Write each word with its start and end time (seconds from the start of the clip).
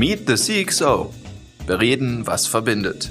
Meet 0.00 0.26
the 0.26 0.36
CXO. 0.36 1.12
Bereden, 1.66 2.26
was 2.26 2.46
verbindet. 2.46 3.10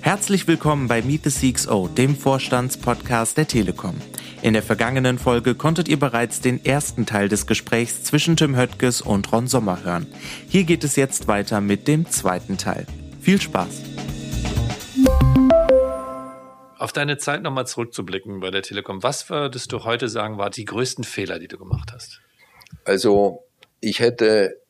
Herzlich 0.00 0.48
willkommen 0.48 0.88
bei 0.88 1.02
Meet 1.02 1.30
the 1.30 1.52
CXO, 1.52 1.86
dem 1.86 2.16
Vorstandspodcast 2.16 3.36
der 3.36 3.46
Telekom. 3.46 4.00
In 4.40 4.54
der 4.54 4.62
vergangenen 4.62 5.18
Folge 5.18 5.54
konntet 5.54 5.90
ihr 5.90 5.98
bereits 5.98 6.40
den 6.40 6.64
ersten 6.64 7.04
Teil 7.04 7.28
des 7.28 7.46
Gesprächs 7.46 8.04
zwischen 8.04 8.38
Tim 8.38 8.56
Höttges 8.56 9.02
und 9.02 9.30
Ron 9.32 9.48
Sommer 9.48 9.84
hören. 9.84 10.06
Hier 10.48 10.64
geht 10.64 10.82
es 10.82 10.96
jetzt 10.96 11.28
weiter 11.28 11.60
mit 11.60 11.86
dem 11.88 12.08
zweiten 12.10 12.56
Teil. 12.56 12.86
Viel 13.20 13.38
Spaß! 13.38 13.82
Auf 16.78 16.94
deine 16.94 17.18
Zeit 17.18 17.42
nochmal 17.42 17.66
zurückzublicken 17.66 18.40
bei 18.40 18.50
der 18.50 18.62
Telekom. 18.62 19.02
Was 19.02 19.28
würdest 19.28 19.70
du 19.72 19.84
heute 19.84 20.08
sagen, 20.08 20.38
war 20.38 20.48
die 20.48 20.64
größten 20.64 21.04
Fehler, 21.04 21.38
die 21.38 21.48
du 21.48 21.58
gemacht 21.58 21.92
hast? 21.92 22.22
Also, 22.86 23.44
ich 23.80 24.00
hätte 24.00 24.61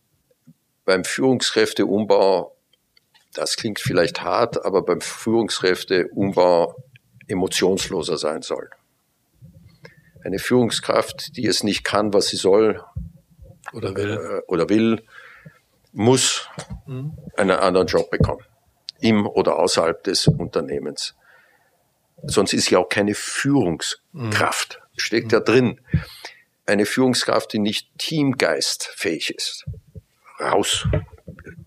beim 0.93 1.05
Führungskräfteumbau, 1.05 2.55
das 3.33 3.57
klingt 3.57 3.81
vielleicht 3.81 4.21
hart, 4.21 4.63
aber 4.63 4.83
beim 4.83 5.01
Führungskräfteumbau 5.01 6.77
emotionsloser 7.29 8.19
sein 8.19 8.43
sollen. 8.43 8.69
Eine 10.23 10.39
Führungskraft, 10.39 11.35
die 11.39 11.47
es 11.47 11.63
nicht 11.63 11.83
kann, 11.83 12.13
was 12.13 12.27
sie 12.29 12.37
soll 12.37 12.85
oder 13.73 13.97
will, 13.97 14.11
äh, 14.11 14.53
oder 14.53 14.69
will 14.69 15.03
muss 15.93 16.47
mhm. 16.85 17.17
einen 17.39 17.53
anderen 17.53 17.87
Job 17.87 18.11
bekommen. 18.11 18.45
Im 19.01 19.27
oder 19.27 19.59
außerhalb 19.59 20.05
des 20.05 20.29
Unternehmens. 20.29 21.15
Sonst 22.23 22.53
ist 22.53 22.67
sie 22.67 22.77
auch 22.77 22.91
keine 22.91 23.15
Führungskraft. 23.15 24.79
Mhm. 24.79 24.99
Steckt 25.01 25.33
ja 25.33 25.41
drin. 25.41 25.81
Eine 26.67 26.85
Führungskraft, 26.85 27.55
die 27.55 27.61
nicht 27.61 27.89
teamgeistfähig 27.97 29.35
ist. 29.35 29.65
Raus. 30.43 30.87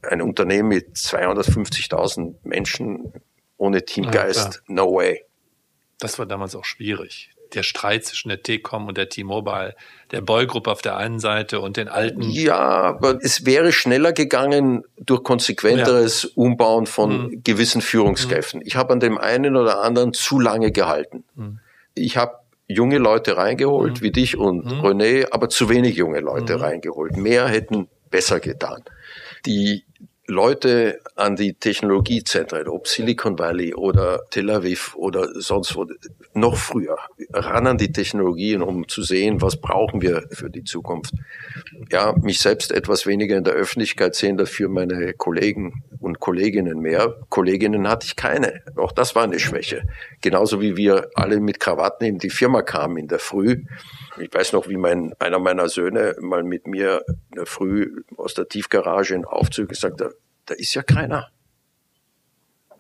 Ein 0.04 0.22
Unternehmen 0.22 0.70
mit 0.70 0.96
250.000 0.96 2.36
Menschen 2.44 3.14
ohne 3.58 3.86
Teamgeist, 3.86 4.62
ja, 4.68 4.74
no 4.74 4.94
way. 4.94 5.26
Das 6.00 6.20
war 6.20 6.26
damals 6.26 6.56
auch 6.56 6.66
schwierig 6.66 7.36
der 7.54 7.64
Streit 7.64 8.06
zwischen 8.06 8.30
der 8.30 8.42
T-Com 8.42 8.88
und 8.88 8.98
der 8.98 9.10
T-Mobile, 9.10 9.76
der 10.12 10.22
Boy-Gruppe 10.22 10.72
auf 10.72 10.82
der 10.82 10.98
einen 10.98 11.20
Seite 11.20 11.60
und 11.60 11.78
den 11.78 11.88
alten. 11.88 12.22
Ja, 12.22 12.60
aber 12.60 13.18
es 13.22 13.46
wäre 13.46 13.72
schneller 13.72 14.14
gegangen 14.14 14.84
durch 14.98 15.24
konsequenteres 15.24 16.24
ja. 16.24 16.30
Umbauen 16.36 16.86
von 16.86 17.28
mhm. 17.28 17.44
gewissen 17.44 17.82
Führungskräften. 17.82 18.60
Mhm. 18.60 18.68
Ich 18.68 18.76
habe 18.76 18.94
an 18.94 19.00
dem 19.00 19.18
einen 19.18 19.56
oder 19.56 19.82
anderen 19.82 20.14
zu 20.14 20.40
lange 20.40 20.72
gehalten. 20.72 21.24
Mhm. 21.36 21.60
Ich 21.94 22.18
habe 22.18 22.36
junge 22.68 22.98
Leute 22.98 23.38
reingeholt, 23.38 24.02
mhm. 24.02 24.04
wie 24.04 24.12
dich 24.12 24.38
und 24.38 24.66
mhm. 24.66 24.82
René, 24.82 25.28
aber 25.32 25.50
zu 25.50 25.70
wenig 25.70 25.96
junge 25.96 26.20
Leute 26.20 26.60
reingeholt. 26.60 27.16
Mehr 27.16 27.48
hätten 27.48 27.88
besser 28.16 28.40
getan. 28.40 28.84
Die 29.46 29.84
Leute 30.28 31.02
an 31.16 31.36
die 31.36 31.54
Technologiezentren, 31.54 32.68
ob 32.68 32.88
Silicon 32.88 33.38
Valley 33.38 33.76
oder 33.76 34.22
Tel 34.32 34.50
Aviv 34.50 34.96
oder 34.96 35.30
sonst 35.40 35.76
wo, 35.76 35.86
noch 36.34 36.58
früher, 36.58 36.98
ran 37.32 37.68
an 37.68 37.78
die 37.78 37.92
Technologien, 37.92 38.64
um 38.64 38.88
zu 38.88 39.04
sehen, 39.04 39.42
was 39.42 39.62
brauchen 39.62 40.02
wir 40.02 40.28
für 40.32 40.50
die 40.50 40.64
Zukunft. 40.64 41.14
Ja, 41.92 42.14
mich 42.20 42.40
selbst 42.40 42.72
etwas 42.72 43.06
weniger 43.06 43.38
in 43.38 43.44
der 43.44 43.54
Öffentlichkeit 43.54 44.16
sehen, 44.16 44.38
dafür 44.38 44.68
meine 44.68 45.14
Kollegen 45.14 45.84
und 46.00 46.20
Kolleginnen 46.20 46.80
mehr. 46.80 47.18
Kolleginnen 47.30 47.88
hatte 47.88 48.08
ich 48.08 48.16
keine. 48.16 48.62
Auch 48.76 48.92
das 48.92 49.16
war 49.16 49.24
eine 49.24 49.40
Schwäche. 49.40 49.84
Genauso 50.22 50.60
wie 50.60 50.76
wir 50.76 51.10
alle 51.14 51.40
mit 51.40 51.60
Krawatten 51.60 52.06
in 52.06 52.18
die 52.18 52.30
Firma 52.30 52.64
kamen 52.64 52.98
in 52.98 53.08
der 53.08 53.20
Früh. 53.20 53.64
Ich 54.20 54.34
weiß 54.34 54.54
noch, 54.54 54.68
wie 54.68 54.78
mein, 54.78 55.14
einer 55.20 55.40
meiner 55.40 55.70
Söhne 55.70 56.16
mal 56.20 56.44
mit 56.44 56.68
mir 56.68 57.04
in 57.08 57.36
der 57.36 57.46
Früh 57.46 58.04
aus 58.18 58.34
der 58.34 58.48
Tiefgarage 58.48 59.14
in 59.14 59.26
Aufzug 59.26 59.70
gesagt 59.70 60.02
hat, 60.02 60.15
da 60.46 60.54
ist 60.54 60.74
ja 60.74 60.84
keiner. 60.84 61.30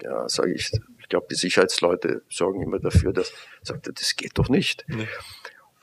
Ja, 0.02 0.27
sage 0.27 0.53
ich, 0.53 0.71
ich 0.99 1.09
glaube, 1.09 1.27
die 1.30 1.35
Sicherheitsleute 1.35 2.23
sorgen 2.30 2.61
immer 2.61 2.80
dafür, 2.80 3.13
dass, 3.13 3.31
sagt 3.61 3.88
er, 3.88 3.94
das 3.94 4.16
geht 4.16 4.38
doch 4.38 4.50
nicht. 4.50 4.85
Nee. 4.88 5.07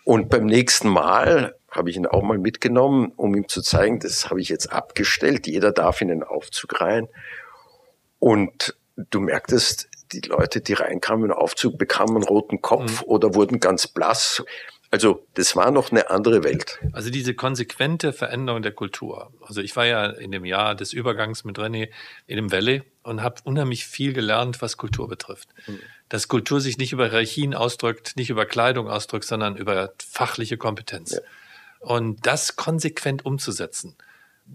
Und 0.05 0.31
beim 0.31 0.47
nächsten 0.47 0.89
Mal 0.89 1.55
habe 1.71 1.91
ich 1.91 1.97
ihn 1.97 2.07
auch 2.07 2.23
mal 2.23 2.39
mitgenommen, 2.39 3.13
um 3.17 3.35
ihm 3.35 3.49
zu 3.49 3.63
zeigen, 3.63 4.01
das 4.01 4.31
habe 4.31 4.41
ich 4.41 4.49
jetzt 4.49 4.73
abgestellt. 4.73 5.47
Jeder 5.47 5.73
darf 5.73 6.01
in 6.01 6.09
den 6.09 6.25
Aufzug 6.25 6.81
rein. 6.81 7.09
Und 8.19 8.77
du 8.97 9.21
merktest, 9.21 9.89
die 10.13 10.21
Leute, 10.21 10.61
die 10.61 10.75
reinkamen 10.75 11.25
in 11.25 11.31
den 11.31 11.39
Aufzug, 11.39 11.79
bekamen 11.79 12.17
einen 12.17 12.25
roten 12.25 12.61
Kopf 12.61 13.03
mhm. 13.03 13.09
oder 13.09 13.35
wurden 13.35 13.61
ganz 13.61 13.87
blass. 13.87 14.45
Also 14.93 15.27
das 15.33 15.57
war 15.57 15.71
noch 15.71 15.91
eine 15.91 16.11
andere 16.11 16.45
Welt. 16.45 16.79
Also 16.93 17.09
diese 17.09 17.33
konsequente 17.33 18.13
Veränderung 18.13 18.61
der 18.61 18.73
Kultur. 18.73 19.33
Also 19.41 19.63
ich 19.63 19.75
war 19.75 19.87
ja 19.87 20.05
in 20.05 20.31
dem 20.33 20.45
Jahr 20.45 20.75
des 20.75 20.93
Übergangs 20.93 21.45
mit 21.45 21.59
René 21.59 21.89
in 22.27 22.37
dem 22.37 22.53
Valley 22.53 22.83
und 23.03 23.23
habe 23.23 23.41
unheimlich 23.45 23.87
viel 23.87 24.13
gelernt, 24.13 24.61
was 24.61 24.77
Kultur 24.77 25.09
betrifft. 25.09 25.49
Mhm. 25.67 25.79
Dass 26.11 26.29
Kultur 26.29 26.61
sich 26.61 26.77
nicht 26.77 26.93
über 26.93 27.09
Hierarchien 27.09 27.55
ausdrückt, 27.55 28.17
nicht 28.17 28.29
über 28.29 28.45
Kleidung 28.45 28.87
ausdrückt, 28.87 29.25
sondern 29.25 29.57
über 29.57 29.95
fachliche 30.07 30.59
Kompetenz. 30.59 31.13
Ja. 31.13 31.21
Und 31.81 32.27
das 32.27 32.57
konsequent 32.57 33.25
umzusetzen, 33.25 33.97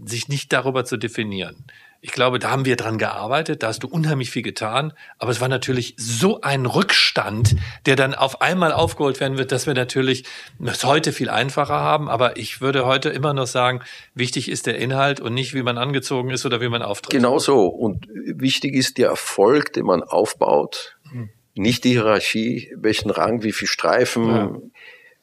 sich 0.06 0.28
nicht 0.28 0.54
darüber 0.54 0.86
zu 0.86 0.98
definieren. 0.98 1.66
Ich 2.08 2.14
glaube, 2.14 2.40
da 2.40 2.52
haben 2.52 2.64
wir 2.64 2.78
dran 2.78 2.98
gearbeitet, 2.98 3.64
da 3.64 3.68
hast 3.68 3.84
du 3.84 3.90
unheimlich 3.90 4.32
viel 4.32 4.42
getan, 4.42 4.94
aber 5.20 5.30
es 5.30 5.42
war 5.42 5.50
natürlich 5.50 5.94
so 5.98 6.40
ein 6.40 6.66
Rückstand, 6.66 7.58
der 7.86 7.98
dann 7.98 8.16
auf 8.16 8.42
einmal 8.42 8.72
aufgeholt 8.72 9.20
werden 9.20 9.38
wird, 9.38 9.52
dass 9.52 9.68
wir 9.68 9.74
natürlich 9.74 10.24
es 10.66 10.86
heute 10.86 11.12
viel 11.12 11.30
einfacher 11.30 11.74
haben, 11.74 12.08
aber 12.08 12.38
ich 12.38 12.62
würde 12.62 12.86
heute 12.86 13.10
immer 13.10 13.34
noch 13.34 13.46
sagen, 13.46 13.82
wichtig 14.16 14.50
ist 14.50 14.68
der 14.68 14.78
Inhalt 14.78 15.20
und 15.20 15.34
nicht, 15.34 15.54
wie 15.54 15.64
man 15.64 15.78
angezogen 15.78 16.30
ist 16.30 16.46
oder 16.46 16.62
wie 16.62 16.70
man 16.70 16.82
auftritt. 16.82 17.12
Genau 17.12 17.40
so. 17.40 17.68
Und 17.68 18.08
wichtig 18.08 18.74
ist 18.74 18.98
der 18.98 19.10
Erfolg, 19.10 19.74
den 19.74 19.86
man 19.86 20.02
aufbaut, 20.02 20.96
hm. 21.12 21.30
nicht 21.56 21.84
die 21.84 21.92
Hierarchie, 21.92 22.74
welchen 22.78 23.10
Rang, 23.10 23.44
wie 23.44 23.52
viel 23.52 23.68
Streifen. 23.68 24.30
Ja. 24.30 24.56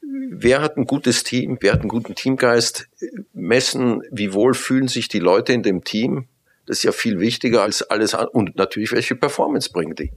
Wer 0.03 0.61
hat 0.61 0.77
ein 0.77 0.85
gutes 0.85 1.25
Team? 1.25 1.57
Wer 1.63 1.73
hat 1.73 1.81
einen 1.81 1.89
guten 1.89 2.15
Teamgeist? 2.15 2.91
Messen, 3.33 4.03
wie 4.11 4.35
wohl 4.35 4.53
fühlen 4.53 4.89
sich 4.89 5.09
die 5.09 5.19
Leute 5.19 5.55
in 5.55 5.63
dem 5.63 5.83
Team? 5.83 6.29
Das 6.67 6.79
ist 6.79 6.83
ja 6.83 6.93
viel 6.93 7.21
wichtiger 7.21 7.63
als 7.63 7.83
alles 7.83 8.15
andere. 8.15 8.31
Und 8.31 8.57
natürlich, 8.57 8.93
welche 8.93 9.17
Performance 9.17 9.71
bringen 9.71 9.95
die? 9.95 10.13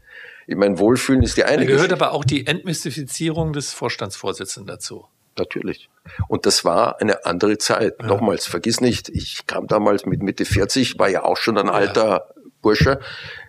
Ich 0.47 0.55
meine, 0.55 0.79
Wohlfühlen 0.79 1.23
ist 1.23 1.37
die 1.37 1.43
eine. 1.43 1.57
Da 1.57 1.63
gehört 1.65 1.89
Geschichte. 1.89 2.05
aber 2.05 2.13
auch 2.13 2.23
die 2.23 2.47
Entmystifizierung 2.47 3.53
des 3.53 3.73
Vorstandsvorsitzenden 3.73 4.67
dazu. 4.67 5.05
Natürlich. 5.37 5.89
Und 6.27 6.45
das 6.45 6.65
war 6.65 6.99
eine 7.01 7.25
andere 7.25 7.57
Zeit. 7.57 7.95
Ja. 7.99 8.07
Nochmals, 8.07 8.47
vergiss 8.47 8.81
nicht, 8.81 9.09
ich 9.09 9.45
kam 9.45 9.67
damals 9.67 10.05
mit 10.05 10.23
Mitte 10.23 10.45
40, 10.45 10.97
war 10.97 11.09
ja 11.09 11.23
auch 11.23 11.37
schon 11.37 11.57
ein 11.57 11.69
alter 11.69 12.07
ja. 12.07 12.25
Bursche, 12.61 12.99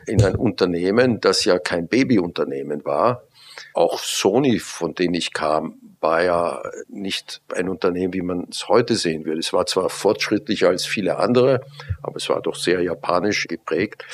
in 0.06 0.22
ein 0.22 0.36
Unternehmen, 0.36 1.20
das 1.20 1.44
ja 1.44 1.58
kein 1.58 1.88
Babyunternehmen 1.88 2.84
war. 2.84 3.22
Auch 3.74 3.98
Sony, 4.00 4.58
von 4.58 4.94
denen 4.94 5.14
ich 5.14 5.32
kam, 5.32 5.87
war 6.00 6.22
ja 6.22 6.62
nicht 6.88 7.42
ein 7.54 7.68
Unternehmen, 7.68 8.12
wie 8.12 8.22
man 8.22 8.46
es 8.50 8.68
heute 8.68 8.94
sehen 8.94 9.24
würde. 9.24 9.40
Es 9.40 9.52
war 9.52 9.66
zwar 9.66 9.88
fortschrittlicher 9.88 10.68
als 10.68 10.86
viele 10.86 11.18
andere, 11.18 11.60
aber 12.02 12.16
es 12.16 12.28
war 12.28 12.40
doch 12.40 12.54
sehr 12.54 12.82
japanisch 12.82 13.46
geprägt. 13.48 14.04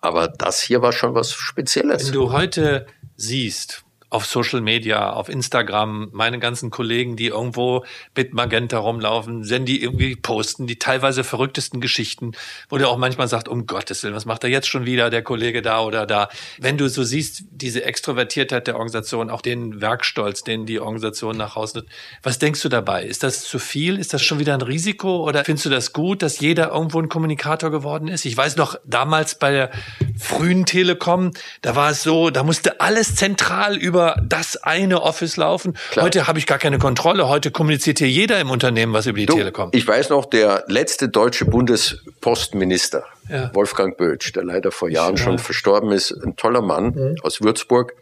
Aber 0.00 0.28
das 0.28 0.60
hier 0.60 0.82
war 0.82 0.92
schon 0.92 1.14
was 1.14 1.32
Spezielles. 1.32 2.06
Wenn 2.06 2.12
du 2.12 2.32
heute 2.32 2.86
siehst, 3.16 3.84
auf 4.12 4.26
Social 4.26 4.60
Media, 4.60 5.10
auf 5.10 5.30
Instagram, 5.30 6.10
meine 6.12 6.38
ganzen 6.38 6.68
Kollegen, 6.68 7.16
die 7.16 7.28
irgendwo 7.28 7.82
mit 8.14 8.34
Magenta 8.34 8.76
rumlaufen, 8.76 9.42
sind 9.42 9.64
die 9.64 9.82
irgendwie 9.82 10.16
posten, 10.16 10.66
die 10.66 10.78
teilweise 10.78 11.24
verrücktesten 11.24 11.80
Geschichten, 11.80 12.32
wo 12.68 12.76
der 12.76 12.90
auch 12.90 12.98
manchmal 12.98 13.26
sagt, 13.28 13.48
um 13.48 13.66
Gottes 13.66 14.02
Willen, 14.02 14.14
was 14.14 14.26
macht 14.26 14.44
er 14.44 14.50
jetzt 14.50 14.68
schon 14.68 14.84
wieder, 14.84 15.08
der 15.08 15.22
Kollege 15.22 15.62
da 15.62 15.80
oder 15.80 16.06
da. 16.06 16.28
Wenn 16.58 16.76
du 16.76 16.88
so 16.88 17.04
siehst, 17.04 17.44
diese 17.50 17.84
Extrovertiertheit 17.84 18.66
der 18.66 18.74
Organisation, 18.74 19.30
auch 19.30 19.40
den 19.40 19.80
Werkstolz, 19.80 20.44
den 20.44 20.66
die 20.66 20.78
Organisation 20.78 21.38
nach 21.38 21.56
Hause 21.56 21.78
nimmt, 21.78 21.90
was 22.22 22.38
denkst 22.38 22.60
du 22.60 22.68
dabei? 22.68 23.04
Ist 23.04 23.22
das 23.22 23.40
zu 23.40 23.58
viel? 23.58 23.98
Ist 23.98 24.12
das 24.12 24.22
schon 24.22 24.38
wieder 24.38 24.52
ein 24.52 24.60
Risiko? 24.60 25.26
Oder 25.26 25.42
findest 25.42 25.64
du 25.64 25.70
das 25.70 25.94
gut, 25.94 26.20
dass 26.20 26.38
jeder 26.38 26.72
irgendwo 26.72 27.00
ein 27.00 27.08
Kommunikator 27.08 27.70
geworden 27.70 28.08
ist? 28.08 28.26
Ich 28.26 28.36
weiß 28.36 28.56
noch, 28.56 28.76
damals 28.84 29.38
bei 29.38 29.52
der 29.52 29.70
frühen 30.18 30.66
Telekom, 30.66 31.32
da 31.62 31.76
war 31.76 31.90
es 31.90 32.02
so, 32.02 32.30
da 32.30 32.42
musste 32.42 32.80
alles 32.80 33.16
zentral 33.16 33.76
über 33.76 34.16
das 34.22 34.56
eine 34.56 35.02
Office 35.02 35.36
laufen. 35.36 35.74
Klar. 35.90 36.06
Heute 36.06 36.26
habe 36.26 36.38
ich 36.38 36.46
gar 36.46 36.58
keine 36.58 36.78
Kontrolle. 36.78 37.28
Heute 37.28 37.50
kommuniziert 37.50 37.98
hier 37.98 38.08
jeder 38.08 38.40
im 38.40 38.50
Unternehmen 38.50 38.92
was 38.92 39.06
über 39.06 39.18
die 39.18 39.26
du, 39.26 39.34
Telekom. 39.34 39.70
Ich 39.72 39.86
weiß 39.86 40.10
noch, 40.10 40.26
der 40.26 40.64
letzte 40.68 41.08
deutsche 41.08 41.44
Bundespostminister, 41.44 43.04
ja. 43.28 43.54
Wolfgang 43.54 43.96
Bötsch, 43.96 44.32
der 44.32 44.44
leider 44.44 44.70
vor 44.70 44.88
Jahren 44.88 45.16
ja. 45.16 45.22
schon 45.22 45.38
verstorben 45.38 45.92
ist, 45.92 46.12
ein 46.12 46.36
toller 46.36 46.62
Mann 46.62 46.94
mhm. 46.94 47.16
aus 47.22 47.40
Würzburg, 47.40 47.94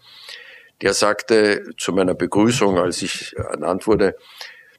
der 0.82 0.94
sagte 0.94 1.74
zu 1.78 1.92
meiner 1.92 2.14
Begrüßung, 2.14 2.78
als 2.78 3.02
ich 3.02 3.36
ernannt 3.36 3.86
wurde, 3.86 4.16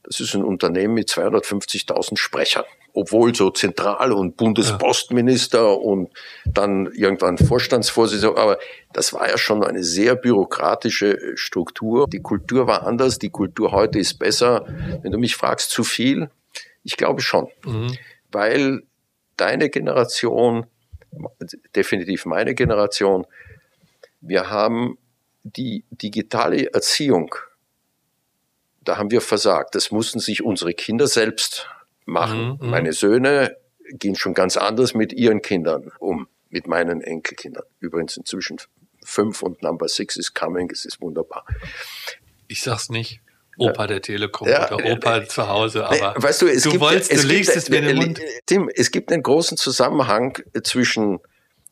das 0.04 0.20
ist 0.20 0.34
ein 0.34 0.44
Unternehmen 0.44 0.96
mit 0.96 1.10
250.000 1.10 2.18
Sprechern 2.18 2.66
obwohl 2.94 3.34
so 3.34 3.50
Zentral- 3.50 4.12
und 4.12 4.38
Bundespostminister 4.38 5.80
und 5.80 6.10
dann 6.46 6.88
irgendwann 6.94 7.38
Vorstandsvorsitzender, 7.38 8.38
aber 8.38 8.58
das 8.94 9.14
war 9.14 9.30
ja 9.30 9.38
schon 9.38 9.64
eine 9.64 9.84
sehr 9.84 10.16
bürokratische 10.16 11.36
Struktur. 11.36 12.08
Die 12.08 12.22
Kultur 12.22 12.68
war 12.68 12.86
anders, 12.86 13.20
die 13.20 13.30
Kultur 13.30 13.72
heute 13.72 14.00
ist 14.00 14.20
besser. 14.20 14.66
Wenn 15.02 15.12
du 15.12 15.18
mich 15.18 15.36
fragst, 15.36 15.72
zu 15.72 15.84
viel? 15.84 16.30
Ich 16.84 16.98
glaube 16.98 17.22
schon. 17.22 17.48
Mhm. 17.66 17.98
Weil 18.32 18.84
deine 19.38 19.70
Generation, 19.70 20.66
definitiv 21.76 22.26
meine 22.26 22.56
Generation, 22.56 23.26
wir 24.20 24.50
haben 24.50 24.98
die 25.44 25.84
digitale 25.90 26.72
Erziehung, 26.74 27.34
da 28.84 28.98
haben 28.98 29.12
wir 29.12 29.22
versagt. 29.22 29.76
Das 29.76 29.92
mussten 29.92 30.20
sich 30.20 30.44
unsere 30.44 30.74
Kinder 30.74 31.08
selbst 31.08 31.68
machen. 32.12 32.58
Mhm, 32.60 32.66
mhm. 32.66 32.70
Meine 32.70 32.94
Söhne 32.94 33.58
gehen 33.94 34.16
schon 34.16 34.34
ganz 34.34 34.58
anders 34.58 34.94
mit 34.94 35.14
ihren 35.14 35.42
Kindern 35.42 35.92
um, 36.00 36.28
mit 36.50 36.68
meinen 36.68 37.02
Enkelkindern. 37.02 37.64
Übrigens 37.80 38.18
inzwischen 38.18 38.58
fünf 39.04 39.42
und 39.42 39.64
Number 39.64 39.88
Six 39.88 40.18
is 40.18 40.34
coming, 40.34 40.70
es 40.72 40.86
ist 40.86 41.02
wunderbar. 41.02 41.46
Ich 42.48 42.62
sag's 42.62 42.90
nicht. 42.90 43.22
Opa 43.58 43.86
der 43.86 44.02
Telekom 44.02 44.48
ja, 44.48 44.72
oder 44.72 44.86
Opa 44.94 45.18
äh, 45.18 45.28
zu 45.28 45.48
Hause, 45.48 45.86
aber 45.86 46.16
weißt 46.18 46.42
du, 46.42 46.48
es 46.48 46.64
du 46.64 46.72
gibt, 46.72 46.82
wolltest, 46.82 47.12
es 47.12 47.24
du 47.24 47.28
legst 47.28 47.56
es 47.56 47.70
mir 47.70 47.80
in 47.80 47.86
den 47.86 47.98
Mund. 47.98 48.22
Tim, 48.46 48.70
es 48.74 48.92
gibt 48.92 49.12
einen 49.12 49.24
großen 49.24 49.58
Zusammenhang 49.58 50.42
zwischen 50.64 51.20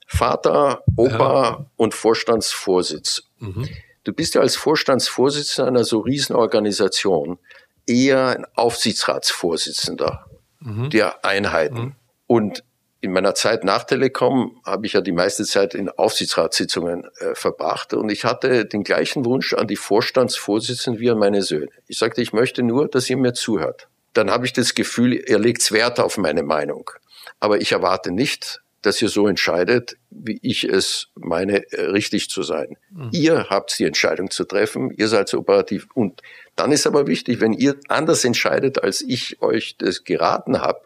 Vater, 0.06 0.84
Opa 0.98 1.44
ja. 1.44 1.66
und 1.78 1.94
Vorstandsvorsitz. 1.94 3.24
Mhm. 3.40 3.70
Du 4.04 4.14
bist 4.14 4.36
ja 4.36 4.42
als 4.42 4.56
Vorstandsvorsitzender 4.56 5.68
einer 5.68 5.84
so 5.84 6.00
Riesenorganisation 6.00 7.40
eher 7.88 8.28
ein 8.28 8.46
Aufsichtsratsvorsitzender 8.56 10.29
mhm. 10.60 10.90
der 10.90 11.26
Einheiten. 11.26 11.80
Mhm. 11.80 11.96
Und 12.28 12.64
in 13.02 13.12
meiner 13.12 13.34
Zeit 13.34 13.64
nach 13.64 13.86
Telekom 13.86 14.60
habe 14.66 14.86
ich 14.86 14.94
ja 14.94 15.02
die 15.02 15.14
meiste 15.14 15.46
Zeit 15.46 15.74
in 15.74 15.90
Aufsichtsratssitzungen 15.90 17.06
äh, 17.20 17.34
verbracht 17.34 17.94
und 17.94 18.12
ich 18.12 18.26
hatte 18.26 18.66
den 18.66 18.84
gleichen 18.84 19.24
Wunsch 19.24 19.54
an 19.54 19.68
die 19.68 19.78
Vorstandsvorsitzenden 19.78 21.00
wie 21.00 21.10
an 21.10 21.18
meine 21.18 21.42
Söhne. 21.42 21.70
Ich 21.88 21.98
sagte, 21.98 22.22
ich 22.22 22.34
möchte 22.34 22.62
nur, 22.62 22.90
dass 22.90 23.10
ihr 23.10 23.18
mir 23.18 23.34
zuhört. 23.34 23.88
Dann 24.14 24.30
habe 24.30 24.46
ich 24.46 24.54
das 24.54 24.76
Gefühl, 24.76 25.14
ihr 25.14 25.40
legt 25.40 25.72
Wert 25.72 26.00
auf 26.00 26.18
meine 26.18 26.44
Meinung. 26.44 26.92
Aber 27.40 27.62
ich 27.62 27.72
erwarte 27.72 28.12
nicht, 28.12 28.62
dass 28.82 29.02
ihr 29.02 29.10
so 29.10 29.28
entscheidet, 29.28 29.98
wie 30.10 30.40
ich 30.42 30.64
es 30.64 31.08
meine, 31.16 31.72
äh, 31.72 31.82
richtig 31.88 32.30
zu 32.30 32.44
sein. 32.44 32.78
Mhm. 32.92 33.10
Ihr 33.12 33.48
habt 33.50 33.78
die 33.78 33.86
Entscheidung 33.86 34.32
zu 34.32 34.46
treffen, 34.46 34.92
ihr 34.92 35.08
seid 35.08 35.30
so 35.30 35.40
operativ. 35.40 35.88
Und 35.94 36.22
dann 36.56 36.72
ist 36.72 36.88
aber 36.88 37.08
wichtig, 37.08 37.42
wenn 37.42 37.54
ihr 37.54 37.76
anders 37.88 38.24
entscheidet, 38.24 38.82
als 38.82 39.02
ich 39.02 39.42
euch 39.42 39.78
das 39.78 40.04
geraten 40.04 40.62
habe 40.62 40.82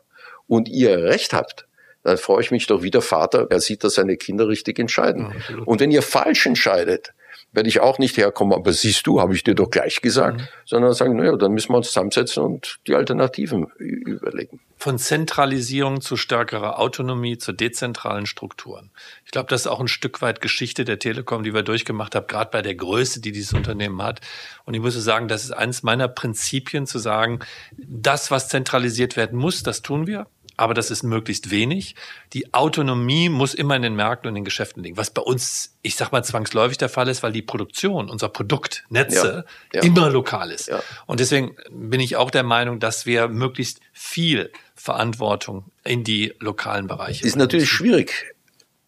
und 0.47 0.69
ihr 0.69 1.03
recht 1.03 1.33
habt, 1.33 1.67
dann 2.03 2.17
freue 2.17 2.41
ich 2.41 2.51
mich 2.51 2.67
doch 2.67 2.83
wie 2.83 2.91
der 2.91 3.01
Vater, 3.01 3.47
er 3.49 3.61
sieht, 3.61 3.83
dass 3.83 3.95
seine 3.95 4.17
Kinder 4.17 4.47
richtig 4.47 4.77
entscheiden. 4.77 5.33
Ja, 5.49 5.57
und 5.65 5.79
wenn 5.79 5.89
ihr 5.89 6.01
falsch 6.01 6.45
entscheidet, 6.45 7.13
werde 7.53 7.69
ich 7.69 7.79
auch 7.79 7.99
nicht 7.99 8.17
herkommen, 8.17 8.53
aber 8.53 8.73
siehst 8.73 9.07
du, 9.07 9.21
habe 9.21 9.35
ich 9.35 9.43
dir 9.43 9.55
doch 9.55 9.69
gleich 9.69 10.01
gesagt, 10.01 10.41
mhm. 10.41 10.47
sondern 10.65 10.93
sagen, 10.93 11.15
naja, 11.15 11.35
dann 11.37 11.53
müssen 11.53 11.71
wir 11.71 11.77
uns 11.77 11.87
zusammensetzen 11.87 12.43
und 12.43 12.79
die 12.87 12.95
Alternativen 12.95 13.67
überlegen. 13.77 14.59
Von 14.77 14.97
Zentralisierung 14.97 16.01
zu 16.01 16.17
stärkerer 16.17 16.79
Autonomie, 16.79 17.37
zu 17.37 17.53
dezentralen 17.53 18.25
Strukturen. 18.25 18.89
Ich 19.23 19.31
glaube, 19.31 19.47
das 19.49 19.61
ist 19.61 19.67
auch 19.67 19.79
ein 19.79 19.87
Stück 19.87 20.21
weit 20.21 20.41
Geschichte 20.41 20.83
der 20.83 20.99
Telekom, 20.99 21.43
die 21.43 21.53
wir 21.53 21.63
durchgemacht 21.63 22.15
haben, 22.15 22.27
gerade 22.27 22.49
bei 22.51 22.61
der 22.61 22.75
Größe, 22.75 23.21
die 23.21 23.31
dieses 23.31 23.53
Unternehmen 23.53 24.01
hat. 24.01 24.19
Und 24.65 24.73
ich 24.73 24.81
muss 24.81 24.95
sagen, 24.95 25.27
das 25.27 25.45
ist 25.45 25.51
eines 25.51 25.83
meiner 25.83 26.07
Prinzipien 26.07 26.87
zu 26.87 26.99
sagen, 26.99 27.39
das, 27.77 28.31
was 28.31 28.49
zentralisiert 28.49 29.15
werden 29.15 29.39
muss, 29.39 29.63
das 29.63 29.81
tun 29.81 30.07
wir 30.07 30.27
aber 30.57 30.73
das 30.73 30.91
ist 30.91 31.03
möglichst 31.03 31.51
wenig. 31.51 31.95
Die 32.33 32.53
Autonomie 32.53 33.29
muss 33.29 33.53
immer 33.53 33.75
in 33.75 33.81
den 33.81 33.95
Märkten 33.95 34.27
und 34.27 34.35
in 34.35 34.41
den 34.41 34.45
Geschäften 34.45 34.83
liegen, 34.83 34.97
was 34.97 35.09
bei 35.09 35.21
uns, 35.21 35.75
ich 35.81 35.95
sag 35.95 36.11
mal, 36.11 36.23
zwangsläufig 36.23 36.77
der 36.77 36.89
Fall 36.89 37.07
ist, 37.07 37.23
weil 37.23 37.31
die 37.31 37.41
Produktion, 37.41 38.09
unser 38.09 38.29
Produkt, 38.29 38.83
Netze, 38.89 39.45
ja, 39.73 39.81
ja. 39.81 39.87
immer 39.87 40.09
lokal 40.09 40.51
ist. 40.51 40.67
Ja. 40.67 40.81
Und 41.05 41.19
deswegen 41.19 41.55
bin 41.69 41.99
ich 41.99 42.15
auch 42.15 42.31
der 42.31 42.43
Meinung, 42.43 42.79
dass 42.79 43.05
wir 43.05 43.27
möglichst 43.27 43.79
viel 43.91 44.51
Verantwortung 44.75 45.65
in 45.83 46.03
die 46.03 46.33
lokalen 46.39 46.87
Bereiche. 46.87 47.25
Ist 47.25 47.35
natürlich 47.35 47.69
schwierig, 47.69 48.35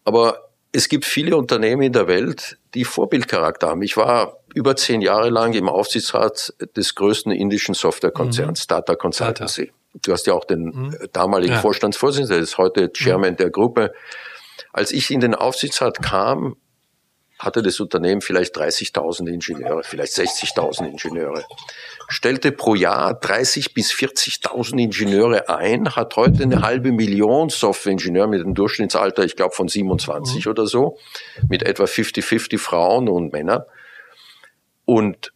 aber 0.04 0.46
es 0.72 0.88
gibt 0.88 1.04
viele 1.04 1.36
Unternehmen 1.36 1.82
in 1.82 1.92
der 1.92 2.06
Welt, 2.06 2.58
die 2.74 2.84
Vorbildcharakter 2.84 3.68
haben. 3.68 3.82
Ich 3.82 3.96
war 3.96 4.36
über 4.54 4.76
zehn 4.76 5.00
Jahre 5.00 5.30
lang 5.30 5.54
im 5.54 5.68
Aufsichtsrat 5.68 6.52
des 6.76 6.94
größten 6.94 7.32
indischen 7.32 7.74
Softwarekonzerns, 7.74 8.64
mhm. 8.64 8.68
Tata 8.68 8.94
Consultancy. 8.94 9.66
Tata. 9.66 9.78
Du 10.02 10.12
hast 10.12 10.26
ja 10.26 10.34
auch 10.34 10.44
den 10.44 10.64
mhm. 10.64 10.96
damaligen 11.12 11.54
ja. 11.54 11.60
Vorstandsvorsitzenden, 11.60 12.36
der 12.36 12.42
ist 12.42 12.58
heute 12.58 12.92
Chairman 12.92 13.32
mhm. 13.32 13.36
der 13.36 13.50
Gruppe. 13.50 13.92
Als 14.72 14.92
ich 14.92 15.10
in 15.10 15.20
den 15.20 15.34
Aufsichtsrat 15.34 16.02
kam, 16.02 16.56
hatte 17.38 17.62
das 17.62 17.80
Unternehmen 17.80 18.22
vielleicht 18.22 18.56
30.000 18.56 19.28
Ingenieure, 19.28 19.82
vielleicht 19.84 20.14
60.000 20.14 20.88
Ingenieure, 20.88 21.44
stellte 22.08 22.50
pro 22.52 22.74
Jahr 22.74 23.14
30 23.14 23.74
bis 23.74 23.92
40.000 23.92 24.78
Ingenieure 24.78 25.48
ein, 25.48 25.94
hat 25.96 26.16
heute 26.16 26.44
eine 26.44 26.62
halbe 26.62 26.92
Million 26.92 27.50
Softwareingenieure 27.50 28.28
mit 28.28 28.42
einem 28.42 28.54
Durchschnittsalter, 28.54 29.24
ich 29.24 29.36
glaube 29.36 29.54
von 29.54 29.68
27 29.68 30.46
mhm. 30.46 30.50
oder 30.50 30.66
so, 30.66 30.96
mit 31.48 31.62
etwa 31.62 31.84
50-50 31.84 32.58
Frauen 32.58 33.08
und 33.08 33.32
Männern. 33.32 33.62
Und 34.86 35.32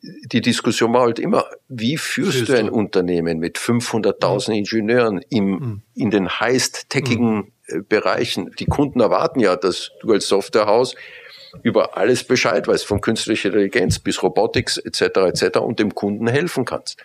die 0.00 0.40
Diskussion 0.40 0.92
war 0.92 1.02
halt 1.02 1.18
immer, 1.18 1.44
wie 1.68 1.96
führst, 1.96 2.38
führst 2.38 2.48
du 2.50 2.58
ein 2.58 2.66
du? 2.66 2.74
Unternehmen 2.74 3.38
mit 3.38 3.58
500.000 3.58 4.50
mhm. 4.50 4.56
Ingenieuren 4.56 5.20
im, 5.28 5.50
mhm. 5.50 5.82
in 5.94 6.10
den 6.10 6.28
heißt-techigen 6.28 7.34
mhm. 7.34 7.52
Äh, 7.66 7.80
Bereichen? 7.82 8.50
Die 8.58 8.66
Kunden 8.66 9.00
erwarten 9.00 9.40
ja, 9.40 9.56
dass 9.56 9.90
du 10.00 10.12
als 10.12 10.28
Softwarehaus 10.28 10.94
über 11.62 11.96
alles 11.96 12.24
Bescheid 12.24 12.68
weißt, 12.68 12.84
von 12.86 13.00
künstlicher 13.00 13.48
Intelligenz 13.48 13.98
bis 13.98 14.22
Robotics 14.22 14.76
etc. 14.76 15.00
etc. 15.00 15.58
und 15.58 15.78
dem 15.78 15.94
Kunden 15.94 16.28
helfen 16.28 16.64
kannst. 16.64 17.02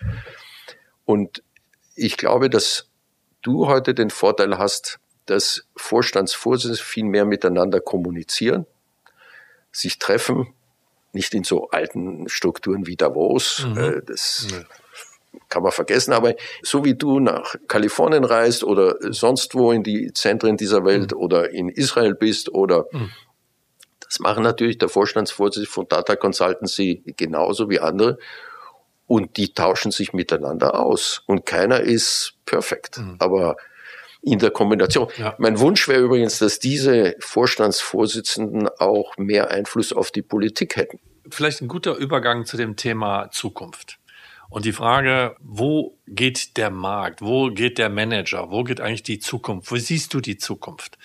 Und 1.04 1.42
ich 1.96 2.16
glaube, 2.16 2.50
dass 2.50 2.88
du 3.42 3.66
heute 3.66 3.94
den 3.94 4.10
Vorteil 4.10 4.58
hast, 4.58 5.00
dass 5.26 5.66
Vorstandsvorsitzende 5.76 6.82
viel 6.82 7.04
mehr 7.04 7.24
miteinander 7.24 7.80
kommunizieren, 7.80 8.66
sich 9.72 9.98
treffen, 9.98 10.54
nicht 11.14 11.34
in 11.34 11.44
so 11.44 11.68
alten 11.70 12.28
Strukturen 12.28 12.86
wie 12.86 12.96
Davos. 12.96 13.66
Mhm. 13.68 13.78
Äh, 13.78 14.02
das 14.04 14.46
kann 15.48 15.62
man 15.62 15.72
vergessen. 15.72 16.12
Aber 16.12 16.34
so 16.62 16.84
wie 16.84 16.94
du 16.94 17.20
nach 17.20 17.54
Kalifornien 17.68 18.24
reist 18.24 18.64
oder 18.64 18.96
sonst 19.12 19.54
wo 19.54 19.72
in 19.72 19.82
die 19.82 20.12
Zentren 20.12 20.56
dieser 20.56 20.84
Welt 20.84 21.12
mhm. 21.12 21.18
oder 21.18 21.50
in 21.50 21.68
Israel 21.68 22.14
bist 22.14 22.52
oder 22.52 22.86
mhm. 22.92 23.10
das 24.00 24.20
machen 24.20 24.42
natürlich 24.42 24.78
der 24.78 24.88
Vorstandsvorsitzende 24.88 25.70
von 25.70 25.88
Data 25.88 26.16
Consultancy 26.16 27.02
genauso 27.16 27.70
wie 27.70 27.80
andere. 27.80 28.18
Und 29.06 29.36
die 29.36 29.52
tauschen 29.52 29.92
sich 29.92 30.14
miteinander 30.14 30.80
aus. 30.80 31.22
Und 31.26 31.44
keiner 31.44 31.80
ist 31.80 32.34
perfekt. 32.46 32.98
Mhm. 32.98 33.16
Aber 33.18 33.56
in 34.24 34.38
der 34.38 34.50
Kombination. 34.50 35.08
Ja. 35.18 35.34
Mein 35.38 35.58
Wunsch 35.58 35.86
wäre 35.86 36.00
übrigens, 36.00 36.38
dass 36.38 36.58
diese 36.58 37.14
Vorstandsvorsitzenden 37.20 38.68
auch 38.78 39.16
mehr 39.18 39.50
Einfluss 39.50 39.92
auf 39.92 40.10
die 40.10 40.22
Politik 40.22 40.76
hätten. 40.76 40.98
Vielleicht 41.30 41.60
ein 41.60 41.68
guter 41.68 41.94
Übergang 41.96 42.46
zu 42.46 42.56
dem 42.56 42.76
Thema 42.76 43.30
Zukunft. 43.30 43.98
Und 44.50 44.64
die 44.64 44.72
Frage, 44.72 45.36
wo 45.40 45.98
geht 46.06 46.56
der 46.56 46.70
Markt? 46.70 47.20
Wo 47.22 47.50
geht 47.50 47.78
der 47.78 47.88
Manager? 47.88 48.50
Wo 48.50 48.62
geht 48.62 48.80
eigentlich 48.80 49.02
die 49.02 49.18
Zukunft? 49.18 49.70
Wo 49.70 49.76
siehst 49.76 50.14
du 50.14 50.20
die 50.20 50.36
Zukunft? 50.36 50.96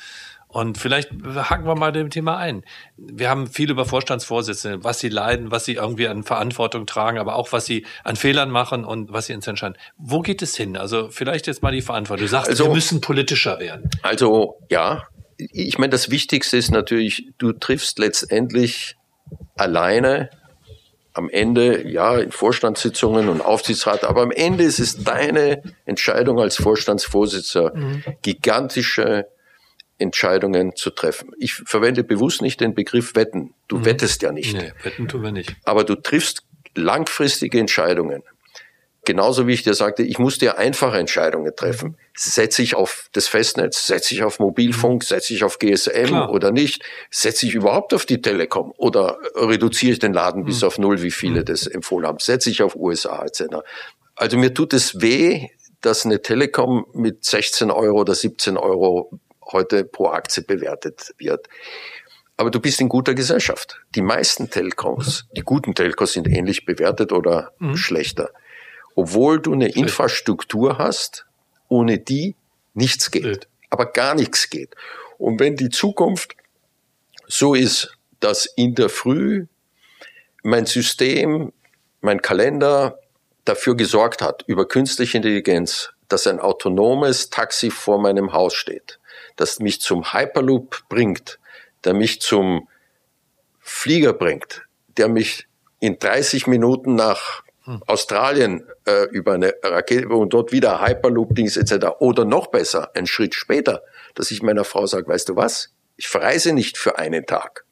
Und 0.52 0.80
vielleicht 0.80 1.12
haken 1.36 1.68
wir 1.68 1.76
mal 1.76 1.92
dem 1.92 2.10
Thema 2.10 2.38
ein. 2.38 2.64
Wir 2.98 3.30
haben 3.30 3.46
viel 3.46 3.70
über 3.70 3.86
Vorstandsvorsitzende, 3.86 4.84
was 4.84 5.00
sie 5.00 5.10
leiden, 5.10 5.52
was 5.52 5.66
sie 5.66 5.76
irgendwie 5.76 6.08
an 6.08 6.24
Verantwortung 6.24 6.88
tragen, 6.88 7.20
aber 7.20 7.36
auch 7.36 7.52
was 7.52 7.66
sie 7.66 7.86
an 8.04 8.16
Fehlern 8.16 8.50
machen 8.50 8.84
und 8.84 9.14
was 9.14 9.28
sie 9.28 9.34
ins 9.34 9.46
Entscheiden. 9.46 9.78
Wo 9.98 10.22
geht 10.22 10.42
es 10.42 10.58
hin? 10.58 10.76
Also 10.76 11.10
vielleicht 11.12 11.46
jetzt 11.46 11.62
mal 11.62 11.72
die 11.72 11.84
Verantwortung. 11.84 12.26
Du 12.26 12.30
sagst, 12.30 12.50
also, 12.50 12.66
wir 12.66 12.74
müssen 12.74 13.00
politischer 13.00 13.60
werden. 13.60 13.92
Also 14.02 14.58
ja, 14.72 15.04
ich 15.38 15.78
meine, 15.78 15.92
das 15.92 16.10
Wichtigste 16.10 16.58
ist 16.58 16.72
natürlich, 16.72 17.28
du 17.38 17.52
triffst 17.52 18.00
letztendlich 18.00 18.96
alleine 19.56 20.32
am 21.14 21.30
Ende, 21.30 21.88
ja, 21.88 22.18
in 22.18 22.32
Vorstandssitzungen 22.32 23.30
und 23.30 23.42
Aufsichtsrat, 23.42 24.04
aber 24.04 24.24
am 24.24 24.32
Ende 24.32 24.64
ist 24.64 24.80
es 24.80 25.04
deine 25.04 25.62
Entscheidung 25.86 26.40
als 26.40 26.56
Vorstandsvorsitzender, 26.56 27.76
mhm. 27.76 28.04
gigantische 28.24 29.28
Entscheidungen 30.00 30.76
zu 30.76 30.90
treffen. 30.90 31.32
Ich 31.38 31.54
verwende 31.54 32.04
bewusst 32.04 32.42
nicht 32.42 32.62
den 32.62 32.74
Begriff 32.74 33.16
wetten. 33.16 33.54
Du 33.68 33.80
mhm. 33.80 33.86
wettest 33.86 34.22
ja 34.22 34.32
nicht. 34.32 34.56
Nee, 34.56 34.74
wetten 34.84 35.08
tun 35.08 35.22
wir 35.22 35.32
nicht. 35.32 35.56
Aber 35.66 35.84
du 35.84 35.96
triffst 35.96 36.44
langfristige 36.76 37.60
Entscheidungen. 37.60 38.24
Genauso 39.06 39.48
wie 39.48 39.54
ich 39.54 39.64
dir 39.64 39.74
sagte, 39.74 40.04
ich 40.04 40.20
muss 40.20 40.38
dir 40.38 40.58
einfache 40.58 40.98
Entscheidungen 40.98 41.56
treffen. 41.56 41.98
Setze 42.16 42.62
ich 42.62 42.76
auf 42.76 43.10
das 43.14 43.28
Festnetz, 43.28 43.88
setze 43.88 44.14
ich 44.14 44.24
auf 44.24 44.40
Mobilfunk, 44.40 45.02
mhm. 45.02 45.06
setze 45.06 45.34
ich 45.34 45.44
auf 45.44 45.58
GSM 45.58 46.06
Klar. 46.06 46.32
oder 46.32 46.52
nicht? 46.52 46.84
Setze 47.10 47.48
ich 47.48 47.56
überhaupt 47.56 47.94
auf 47.94 48.06
die 48.06 48.22
Telekom 48.22 48.74
oder 48.78 49.18
reduziere 49.36 49.94
ich 49.94 50.00
den 50.00 50.14
Laden 50.14 50.42
mhm. 50.42 50.46
bis 50.46 50.64
auf 50.64 50.78
null, 50.78 51.02
wie 51.02 51.12
viele 51.12 51.42
mhm. 51.42 51.46
das 51.46 51.66
empfohlen 51.66 52.06
haben? 52.06 52.20
Setze 52.20 52.50
ich 52.50 52.62
auf 52.62 52.76
USA 52.76 53.24
etc. 53.26 53.64
Also 54.16 54.38
mir 54.38 54.54
tut 54.54 54.74
es 54.74 55.02
weh, 55.02 55.48
dass 55.82 56.06
eine 56.06 56.22
Telekom 56.22 56.86
mit 56.94 57.24
16 57.24 57.72
Euro 57.72 58.02
oder 58.02 58.14
17 58.14 58.58
Euro 58.58 59.20
heute 59.52 59.84
pro 59.84 60.08
Aktie 60.08 60.44
bewertet 60.44 61.14
wird. 61.18 61.48
Aber 62.38 62.52
du 62.52 62.60
bist 62.60 62.80
in 62.80 62.88
guter 62.88 63.14
Gesellschaft. 63.16 63.82
Die 63.96 64.02
meisten 64.02 64.50
Telcos, 64.50 65.26
die 65.36 65.42
guten 65.42 65.76
Telcos 65.76 66.14
sind 66.14 66.28
ähnlich 66.28 66.66
bewertet 66.66 67.12
oder 67.12 67.52
mhm. 67.60 67.76
schlechter. 67.76 68.32
Obwohl 68.96 69.42
du 69.42 69.54
eine 69.54 69.70
Infrastruktur 69.70 70.78
hast, 70.78 71.26
ohne 71.68 72.00
die 72.00 72.36
nichts 72.74 73.12
geht. 73.12 73.48
Aber 73.70 73.86
gar 73.92 74.16
nichts 74.16 74.50
geht. 74.50 74.76
Und 75.18 75.40
wenn 75.40 75.56
die 75.56 75.70
Zukunft 75.70 76.36
so 77.28 77.54
ist, 77.54 77.98
dass 78.20 78.46
in 78.46 78.76
der 78.76 78.90
Früh 78.90 79.48
mein 80.44 80.66
System, 80.66 81.54
mein 82.02 82.22
Kalender 82.22 83.00
dafür 83.46 83.76
gesorgt 83.76 84.22
hat, 84.22 84.44
über 84.48 84.68
künstliche 84.68 85.18
Intelligenz, 85.18 85.92
dass 86.08 86.28
ein 86.28 86.40
autonomes 86.40 87.30
Taxi 87.30 87.70
vor 87.70 88.00
meinem 88.00 88.34
Haus 88.34 88.54
steht, 88.54 88.99
das 89.40 89.60
mich 89.60 89.80
zum 89.80 90.12
Hyperloop 90.12 90.84
bringt, 90.90 91.40
der 91.86 91.94
mich 91.94 92.20
zum 92.20 92.68
Flieger 93.62 94.12
bringt, 94.12 94.64
der 94.98 95.08
mich 95.08 95.48
in 95.80 95.98
30 95.98 96.46
Minuten 96.48 96.96
nach 96.96 97.44
hm. 97.64 97.82
Australien 97.88 98.68
äh, 98.86 99.06
über 99.12 99.34
eine 99.34 99.54
Rakete 99.64 100.10
und 100.10 100.34
dort 100.34 100.52
wieder 100.52 100.86
Hyperloop-Dings 100.86 101.56
etc. 101.56 101.88
Oder 102.00 102.26
noch 102.26 102.48
besser, 102.48 102.94
einen 102.96 103.08
Schritt 103.08 103.34
später, 103.34 103.82
dass 104.14 104.30
ich 104.30 104.42
meiner 104.42 104.66
Frau 104.66 104.86
sage, 104.88 105.08
weißt 105.08 105.30
du 105.30 105.38
was, 105.38 105.74
ich 105.96 106.10
verreise 106.10 106.52
nicht 106.52 106.78
für 106.78 107.00
einen 107.00 107.26
Tag, 107.26 107.64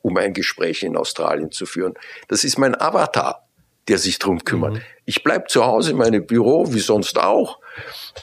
um 0.00 0.16
ein 0.16 0.32
Gespräch 0.32 0.82
in 0.82 0.96
Australien 0.96 1.50
zu 1.50 1.66
führen. 1.66 1.92
Das 2.28 2.44
ist 2.44 2.56
mein 2.58 2.80
Avatar, 2.80 3.46
der 3.88 3.98
sich 3.98 4.18
drum 4.18 4.42
kümmert. 4.42 4.74
Mhm. 4.74 4.80
Ich 5.04 5.22
bleib 5.22 5.50
zu 5.50 5.66
Hause 5.66 5.90
in 5.90 5.98
meinem 5.98 6.26
Büro, 6.26 6.72
wie 6.72 6.80
sonst 6.80 7.18
auch, 7.18 7.58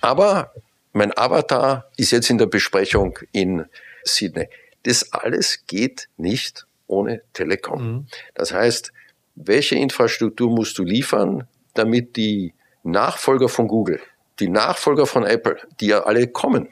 aber 0.01 0.51
mein 0.93 1.15
Avatar 1.17 1.89
ist 1.97 2.11
jetzt 2.11 2.29
in 2.29 2.37
der 2.37 2.47
Besprechung 2.47 3.17
in 3.31 3.65
Sydney. 4.03 4.49
Das 4.83 5.13
alles 5.13 5.65
geht 5.67 6.09
nicht 6.17 6.65
ohne 6.87 7.21
Telekom. 7.33 7.83
Mhm. 7.83 8.07
Das 8.33 8.53
heißt, 8.53 8.91
welche 9.35 9.75
Infrastruktur 9.75 10.49
musst 10.49 10.77
du 10.77 10.83
liefern, 10.83 11.47
damit 11.73 12.17
die 12.17 12.53
Nachfolger 12.83 13.47
von 13.47 13.67
Google, 13.67 14.01
die 14.39 14.49
Nachfolger 14.49 15.05
von 15.05 15.23
Apple, 15.23 15.57
die 15.79 15.87
ja 15.87 16.03
alle 16.03 16.27
kommen, 16.27 16.69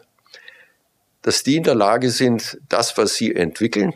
dass 1.22 1.44
die 1.44 1.58
in 1.58 1.64
der 1.64 1.76
Lage 1.76 2.10
sind, 2.10 2.60
das, 2.68 2.98
was 2.98 3.16
sie 3.16 3.34
entwickeln, 3.36 3.94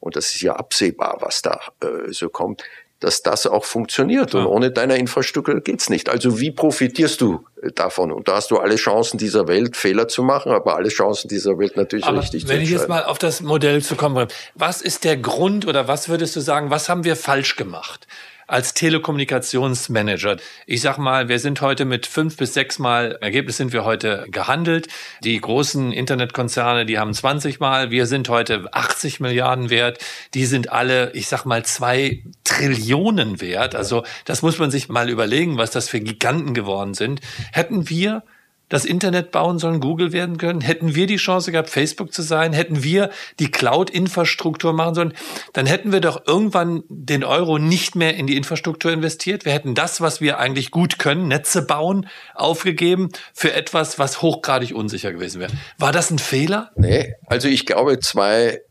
und 0.00 0.16
das 0.16 0.34
ist 0.34 0.40
ja 0.42 0.54
absehbar, 0.56 1.18
was 1.20 1.42
da 1.42 1.60
äh, 1.80 2.12
so 2.12 2.28
kommt, 2.28 2.64
dass 3.02 3.22
das 3.22 3.46
auch 3.46 3.64
funktioniert. 3.64 4.34
Und 4.34 4.46
ohne 4.46 4.70
deine 4.70 4.96
Infrastruktur 4.96 5.60
geht's 5.60 5.90
nicht. 5.90 6.08
Also 6.08 6.40
wie 6.40 6.50
profitierst 6.50 7.20
du 7.20 7.44
äh, 7.62 7.72
davon? 7.72 8.12
Und 8.12 8.28
da 8.28 8.36
hast 8.36 8.50
du 8.50 8.58
alle 8.58 8.76
Chancen 8.76 9.18
dieser 9.18 9.48
Welt, 9.48 9.76
Fehler 9.76 10.08
zu 10.08 10.22
machen, 10.22 10.52
aber 10.52 10.76
alle 10.76 10.88
Chancen 10.88 11.28
dieser 11.28 11.58
Welt 11.58 11.76
natürlich 11.76 12.04
aber 12.04 12.20
richtig 12.20 12.42
wenn 12.42 12.48
zu 12.48 12.54
Wenn 12.54 12.62
ich 12.62 12.70
jetzt 12.70 12.88
mal 12.88 13.04
auf 13.04 13.18
das 13.18 13.40
Modell 13.40 13.82
zu 13.82 13.96
kommen, 13.96 14.28
was 14.54 14.82
ist 14.82 15.04
der 15.04 15.16
Grund 15.16 15.66
oder 15.66 15.88
was 15.88 16.08
würdest 16.08 16.36
du 16.36 16.40
sagen, 16.40 16.70
was 16.70 16.88
haben 16.88 17.04
wir 17.04 17.16
falsch 17.16 17.56
gemacht? 17.56 18.06
Als 18.52 18.74
Telekommunikationsmanager. 18.74 20.36
Ich 20.66 20.82
sag 20.82 20.98
mal, 20.98 21.28
wir 21.28 21.38
sind 21.38 21.62
heute 21.62 21.86
mit 21.86 22.06
fünf 22.06 22.36
bis 22.36 22.52
sechs 22.52 22.78
Mal 22.78 23.18
Ergebnis 23.22 23.56
sind 23.56 23.72
wir 23.72 23.84
heute 23.84 24.26
gehandelt. 24.30 24.88
Die 25.24 25.40
großen 25.40 25.90
Internetkonzerne, 25.90 26.84
die 26.84 26.98
haben 26.98 27.14
20 27.14 27.60
Mal. 27.60 27.90
Wir 27.90 28.06
sind 28.06 28.28
heute 28.28 28.68
80 28.70 29.20
Milliarden 29.20 29.70
wert. 29.70 29.98
Die 30.34 30.44
sind 30.44 30.70
alle, 30.70 31.12
ich 31.12 31.28
sag 31.28 31.46
mal, 31.46 31.64
zwei 31.64 32.22
Trillionen 32.44 33.40
wert. 33.40 33.74
Also 33.74 34.04
das 34.26 34.42
muss 34.42 34.58
man 34.58 34.70
sich 34.70 34.90
mal 34.90 35.08
überlegen, 35.08 35.56
was 35.56 35.70
das 35.70 35.88
für 35.88 36.00
Giganten 36.00 36.52
geworden 36.52 36.92
sind. 36.92 37.22
Hätten 37.52 37.88
wir 37.88 38.22
das 38.72 38.86
Internet 38.86 39.32
bauen 39.32 39.58
sollen, 39.58 39.80
Google 39.80 40.12
werden 40.12 40.38
können? 40.38 40.62
Hätten 40.62 40.94
wir 40.94 41.06
die 41.06 41.16
Chance 41.16 41.52
gehabt, 41.52 41.68
Facebook 41.68 42.14
zu 42.14 42.22
sein? 42.22 42.54
Hätten 42.54 42.82
wir 42.82 43.10
die 43.38 43.50
Cloud-Infrastruktur 43.50 44.72
machen 44.72 44.94
sollen? 44.94 45.12
Dann 45.52 45.66
hätten 45.66 45.92
wir 45.92 46.00
doch 46.00 46.26
irgendwann 46.26 46.82
den 46.88 47.22
Euro 47.22 47.58
nicht 47.58 47.96
mehr 47.96 48.16
in 48.16 48.26
die 48.26 48.34
Infrastruktur 48.34 48.90
investiert. 48.90 49.44
Wir 49.44 49.52
hätten 49.52 49.74
das, 49.74 50.00
was 50.00 50.22
wir 50.22 50.38
eigentlich 50.38 50.70
gut 50.70 50.98
können, 50.98 51.28
Netze 51.28 51.66
bauen, 51.66 52.08
aufgegeben 52.34 53.10
für 53.34 53.52
etwas, 53.52 53.98
was 53.98 54.22
hochgradig 54.22 54.74
unsicher 54.74 55.12
gewesen 55.12 55.42
wäre. 55.42 55.52
War 55.76 55.92
das 55.92 56.10
ein 56.10 56.18
Fehler? 56.18 56.70
Nee, 56.74 57.14
also 57.26 57.48
ich 57.48 57.66
glaube 57.66 57.98
zwei 57.98 58.62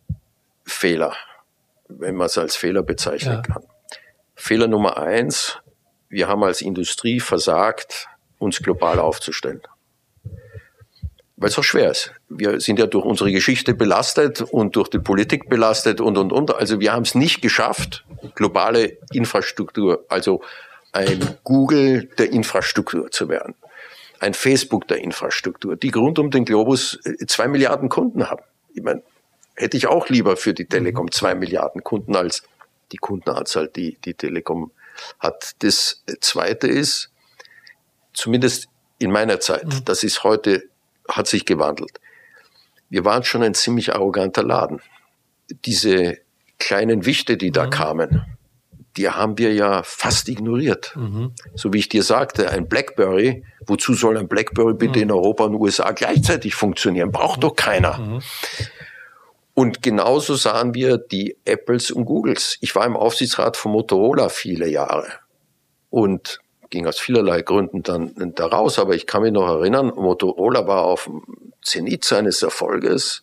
Fehler, 0.65 1.13
wenn 1.89 2.15
man 2.15 2.25
es 2.25 2.39
als 2.39 2.55
Fehler 2.55 2.81
bezeichnen 2.81 3.36
ja. 3.36 3.41
kann. 3.41 3.63
Fehler 4.34 4.67
Nummer 4.67 4.98
eins, 4.98 5.60
wir 6.10 6.27
haben 6.27 6.43
als 6.43 6.62
Industrie 6.62 7.20
versagt, 7.20 8.08
uns 8.39 8.63
global 8.63 8.98
aufzustellen 8.98 9.62
weil 11.42 11.50
es 11.50 11.58
auch 11.58 11.64
schwer 11.64 11.90
ist. 11.90 12.12
Wir 12.30 12.62
sind 12.62 12.78
ja 12.78 12.86
durch 12.86 13.04
unsere 13.04 13.32
Geschichte 13.32 13.74
belastet 13.74 14.42
und 14.42 14.76
durch 14.76 14.90
die 14.90 15.00
Politik 15.00 15.50
belastet 15.50 16.00
und, 16.00 16.16
und, 16.20 16.32
und. 16.32 16.54
Also 16.54 16.80
wir 16.80 16.94
haben 16.94 17.02
es 17.02 17.16
nicht 17.16 17.42
geschafft, 17.42 18.06
globale 18.36 19.00
Infrastruktur, 19.12 20.06
also 20.08 20.44
ein 20.92 21.38
Google 21.44 22.10
der 22.20 22.32
Infrastruktur 22.32 23.10
zu 23.10 23.28
werden, 23.28 23.56
ein 24.20 24.36
Facebook 24.36 24.88
der 24.88 25.00
Infrastruktur, 25.00 25.76
die 25.76 25.90
rund 25.90 26.20
um 26.20 26.30
den 26.30 26.46
Globus 26.46 27.00
äh, 27.06 27.26
zwei 27.26 27.48
Milliarden 27.48 27.90
Kunden 27.90 28.30
haben. 28.30 28.44
Ich 28.76 28.84
meine, 28.84 29.02
hätte 29.56 29.78
ich 29.78 29.88
auch 29.88 30.10
lieber 30.10 30.38
für 30.38 30.54
die 30.54 30.66
Telekom 30.66 31.06
mhm. 31.06 31.12
zwei 31.12 31.34
Milliarden 31.34 31.84
Kunden 31.84 32.16
als 32.16 32.44
die 32.92 32.98
Kundenanzahl, 32.98 33.68
die 33.68 33.98
die 34.06 34.14
Telekom 34.14 34.70
hat. 35.18 35.54
Das 35.60 36.04
Zweite 36.20 36.68
ist, 36.68 37.10
zumindest 38.14 38.68
in 39.00 39.12
meiner 39.12 39.40
Zeit, 39.40 39.66
mhm. 39.66 39.86
das 39.86 40.04
ist 40.04 40.24
heute 40.24 40.70
hat 41.08 41.27
sich 41.27 41.46
gewandelt. 41.46 42.00
Wir 42.89 43.05
waren 43.05 43.24
schon 43.24 43.43
ein 43.43 43.53
ziemlich 43.53 43.93
arroganter 43.93 44.43
Laden. 44.43 44.81
Diese 45.65 46.17
kleinen 46.60 47.05
Wichte, 47.05 47.38
die 47.38 47.51
da 47.51 47.65
mhm. 47.65 47.70
kamen, 47.70 48.25
die 48.98 49.10
haben 49.10 49.38
wir 49.38 49.53
ja 49.53 49.84
fast 49.84 50.27
ignoriert. 50.27 50.93
Mhm. 50.96 51.34
So 51.55 51.72
wie 51.74 51.79
ich 51.79 51.89
dir 51.89 52.03
sagte, 52.03 52.50
ein 52.50 52.67
BlackBerry, 52.67 53.46
wozu 53.65 53.93
soll 53.93 54.17
ein 54.17 54.27
BlackBerry 54.27 54.74
bitte 54.74 54.98
mhm. 54.98 55.03
in 55.03 55.12
Europa 55.12 55.46
und 55.46 55.55
USA 55.55 55.91
gleichzeitig 55.91 56.55
funktionieren? 56.55 57.12
Braucht 57.12 57.43
doch 57.43 57.55
keiner. 57.55 57.98
Mhm. 57.98 58.22
Und 59.53 59.81
genauso 59.81 60.36
sahen 60.36 60.74
wir 60.74 60.98
die 60.98 61.38
Apples 61.46 61.91
und 61.91 62.05
Googles. 62.05 62.58
Ich 62.62 62.75
war 62.75 62.86
im 62.86 62.96
Aufsichtsrat 62.96 63.58
von 63.58 63.72
Motorola 63.72 64.29
viele 64.29 64.67
Jahre. 64.67 65.08
Und 65.89 66.39
ging 66.72 66.88
aus 66.88 67.00
vielerlei 67.00 67.44
Gründen 67.44 67.84
dann 67.84 68.34
da 68.36 68.48
raus, 68.48 68.80
aber 68.80 68.96
ich 68.96 69.06
kann 69.06 69.22
mich 69.22 69.32
noch 69.32 69.48
erinnern, 69.48 69.94
Motorola 69.96 70.66
war 70.66 70.84
auf 70.86 71.04
dem 71.04 71.22
Zenit 71.62 72.04
seines 72.04 72.42
Erfolges. 72.42 73.22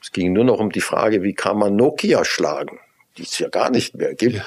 Es 0.00 0.12
ging 0.12 0.32
nur 0.32 0.44
noch 0.44 0.60
um 0.60 0.70
die 0.70 0.80
Frage, 0.80 1.22
wie 1.22 1.34
kann 1.34 1.58
man 1.58 1.74
Nokia 1.74 2.24
schlagen, 2.24 2.78
die 3.18 3.22
es 3.24 3.38
ja 3.38 3.48
gar 3.48 3.70
nicht 3.70 3.96
mehr 3.96 4.14
gibt. 4.14 4.36
Ja. 4.36 4.46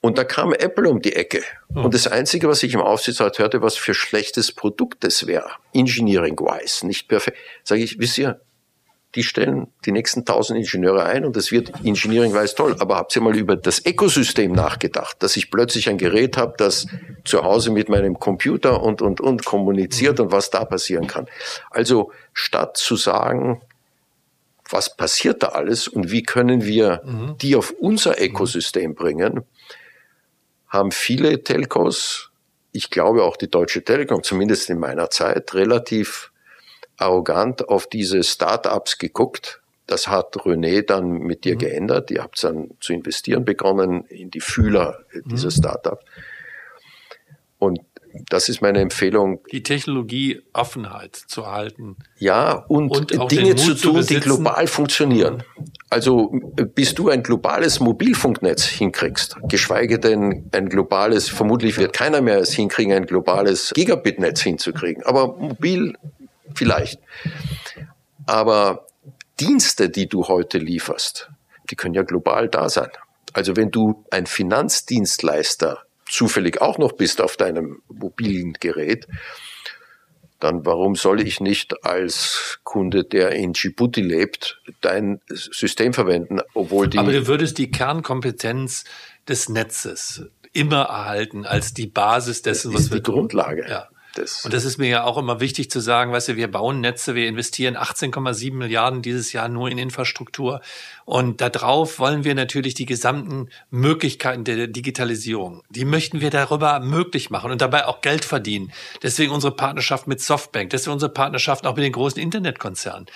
Und 0.00 0.16
da 0.16 0.24
kam 0.24 0.52
Apple 0.52 0.88
um 0.88 1.02
die 1.02 1.16
Ecke. 1.16 1.42
Oh. 1.74 1.80
Und 1.80 1.94
das 1.94 2.06
Einzige, 2.06 2.48
was 2.48 2.62
ich 2.62 2.72
im 2.72 2.80
Aufsichtsrat 2.80 3.38
hörte, 3.38 3.62
was 3.62 3.76
für 3.76 3.94
schlechtes 3.94 4.52
Produkt 4.52 5.02
das 5.02 5.26
wäre, 5.26 5.50
engineering-wise, 5.74 6.86
nicht 6.86 7.08
perfekt, 7.08 7.38
sage 7.64 7.82
ich, 7.82 7.98
wisst 7.98 8.16
ihr, 8.18 8.40
die 9.14 9.22
stellen 9.22 9.68
die 9.86 9.92
nächsten 9.92 10.24
tausend 10.24 10.58
Ingenieure 10.58 11.04
ein 11.04 11.24
und 11.24 11.34
das 11.34 11.50
wird 11.50 11.72
Engineering 11.82 12.34
weiß 12.34 12.54
toll. 12.54 12.76
Aber 12.78 12.96
habt 12.96 13.16
ihr 13.16 13.22
mal 13.22 13.36
über 13.36 13.56
das 13.56 13.84
Ökosystem 13.84 14.52
nachgedacht, 14.52 15.22
dass 15.22 15.36
ich 15.36 15.50
plötzlich 15.50 15.88
ein 15.88 15.96
Gerät 15.96 16.36
habe, 16.36 16.54
das 16.58 16.86
zu 17.24 17.42
Hause 17.42 17.70
mit 17.70 17.88
meinem 17.88 18.18
Computer 18.18 18.82
und, 18.82 19.00
und, 19.00 19.20
und 19.20 19.44
kommuniziert 19.44 20.20
und 20.20 20.30
was 20.30 20.50
da 20.50 20.64
passieren 20.64 21.06
kann. 21.06 21.26
Also 21.70 22.12
statt 22.34 22.76
zu 22.76 22.96
sagen, 22.96 23.62
was 24.68 24.94
passiert 24.94 25.42
da 25.42 25.48
alles 25.48 25.88
und 25.88 26.10
wie 26.10 26.22
können 26.22 26.64
wir 26.64 27.00
mhm. 27.04 27.38
die 27.38 27.56
auf 27.56 27.70
unser 27.70 28.20
Ökosystem 28.20 28.94
bringen, 28.94 29.44
haben 30.68 30.92
viele 30.92 31.42
Telcos, 31.42 32.30
ich 32.72 32.90
glaube 32.90 33.24
auch 33.24 33.38
die 33.38 33.50
Deutsche 33.50 33.82
Telekom, 33.82 34.22
zumindest 34.22 34.68
in 34.68 34.78
meiner 34.78 35.08
Zeit, 35.08 35.54
relativ 35.54 36.30
arrogant 36.98 37.68
auf 37.68 37.86
diese 37.86 38.22
Startups 38.22 38.98
geguckt. 38.98 39.62
Das 39.86 40.08
hat 40.08 40.36
René 40.36 40.82
dann 40.82 41.12
mit 41.20 41.44
dir 41.44 41.54
mhm. 41.54 41.60
geändert. 41.60 42.10
Ihr 42.10 42.22
habt 42.22 42.42
dann 42.44 42.70
zu 42.80 42.92
investieren 42.92 43.44
begonnen 43.44 44.04
in 44.04 44.30
die 44.30 44.40
Fühler 44.40 45.00
dieser 45.24 45.48
mhm. 45.48 45.52
Startups. 45.52 46.04
Und 47.58 47.80
das 48.28 48.48
ist 48.48 48.62
meine 48.62 48.80
Empfehlung. 48.80 49.40
Die 49.52 49.62
Technologie 49.62 50.40
Offenheit 50.52 51.16
zu 51.16 51.46
halten. 51.46 51.96
Ja, 52.18 52.64
und, 52.68 52.90
und 52.90 53.30
Dinge 53.32 53.56
zu 53.56 53.74
tun, 53.74 54.02
zu 54.02 54.14
die 54.14 54.20
global 54.20 54.66
funktionieren. 54.66 55.42
Also 55.90 56.32
bis 56.74 56.94
du 56.94 57.08
ein 57.08 57.22
globales 57.22 57.80
Mobilfunknetz 57.80 58.64
hinkriegst, 58.64 59.36
geschweige 59.48 59.98
denn 59.98 60.48
ein 60.52 60.68
globales, 60.68 61.28
vermutlich 61.28 61.78
wird 61.78 61.92
keiner 61.92 62.20
mehr 62.20 62.38
es 62.38 62.52
hinkriegen, 62.52 62.92
ein 62.92 63.06
globales 63.06 63.72
Gigabit-Netz 63.74 64.40
hinzukriegen. 64.40 65.02
Aber 65.04 65.36
mobil 65.38 65.94
Vielleicht. 66.58 67.00
Aber 68.26 68.86
Dienste, 69.40 69.88
die 69.88 70.08
du 70.08 70.28
heute 70.28 70.58
lieferst, 70.58 71.30
die 71.70 71.76
können 71.76 71.94
ja 71.94 72.02
global 72.02 72.48
da 72.48 72.68
sein. 72.68 72.90
Also 73.32 73.56
wenn 73.56 73.70
du 73.70 74.04
ein 74.10 74.26
Finanzdienstleister 74.26 75.84
zufällig 76.08 76.60
auch 76.60 76.78
noch 76.78 76.92
bist 76.92 77.20
auf 77.20 77.36
deinem 77.36 77.82
mobilen 77.88 78.54
Gerät, 78.54 79.06
dann 80.40 80.64
warum 80.64 80.94
soll 80.94 81.20
ich 81.20 81.40
nicht 81.40 81.84
als 81.84 82.58
Kunde, 82.64 83.04
der 83.04 83.32
in 83.32 83.52
Djibouti 83.52 84.00
lebt, 84.00 84.60
dein 84.80 85.20
System 85.28 85.92
verwenden, 85.92 86.40
obwohl 86.54 86.88
die. 86.88 86.98
Aber 86.98 87.12
du 87.12 87.26
würdest 87.26 87.58
die 87.58 87.70
Kernkompetenz 87.70 88.84
des 89.28 89.48
Netzes 89.48 90.26
immer 90.52 90.82
erhalten 90.82 91.44
als 91.44 91.74
die 91.74 91.86
Basis 91.86 92.42
dessen, 92.42 92.72
was 92.72 92.82
ist 92.82 92.92
wir 92.92 93.00
die. 93.00 93.10
Grundlage. 93.10 93.68
Ja. 93.68 93.88
Das 94.14 94.44
und 94.44 94.54
das 94.54 94.64
ist 94.64 94.78
mir 94.78 94.88
ja 94.88 95.04
auch 95.04 95.18
immer 95.18 95.40
wichtig 95.40 95.70
zu 95.70 95.80
sagen, 95.80 96.12
weißt 96.12 96.28
du, 96.28 96.36
wir 96.36 96.50
bauen 96.50 96.80
Netze, 96.80 97.14
wir 97.14 97.28
investieren 97.28 97.76
18,7 97.76 98.54
Milliarden 98.54 99.02
dieses 99.02 99.32
Jahr 99.32 99.48
nur 99.48 99.70
in 99.70 99.78
Infrastruktur. 99.78 100.60
Und 101.04 101.40
darauf 101.40 101.98
wollen 101.98 102.24
wir 102.24 102.34
natürlich 102.34 102.74
die 102.74 102.86
gesamten 102.86 103.48
Möglichkeiten 103.70 104.44
der 104.44 104.66
Digitalisierung, 104.66 105.62
die 105.70 105.84
möchten 105.84 106.20
wir 106.20 106.30
darüber 106.30 106.80
möglich 106.80 107.30
machen 107.30 107.50
und 107.50 107.60
dabei 107.60 107.86
auch 107.86 108.00
Geld 108.00 108.24
verdienen. 108.24 108.72
Deswegen 109.02 109.32
unsere 109.32 109.54
Partnerschaft 109.54 110.06
mit 110.06 110.20
Softbank, 110.20 110.70
deswegen 110.70 110.94
unsere 110.94 111.12
Partnerschaft 111.12 111.66
auch 111.66 111.76
mit 111.76 111.84
den 111.84 111.92
großen 111.92 112.20
Internetkonzernen. 112.20 113.06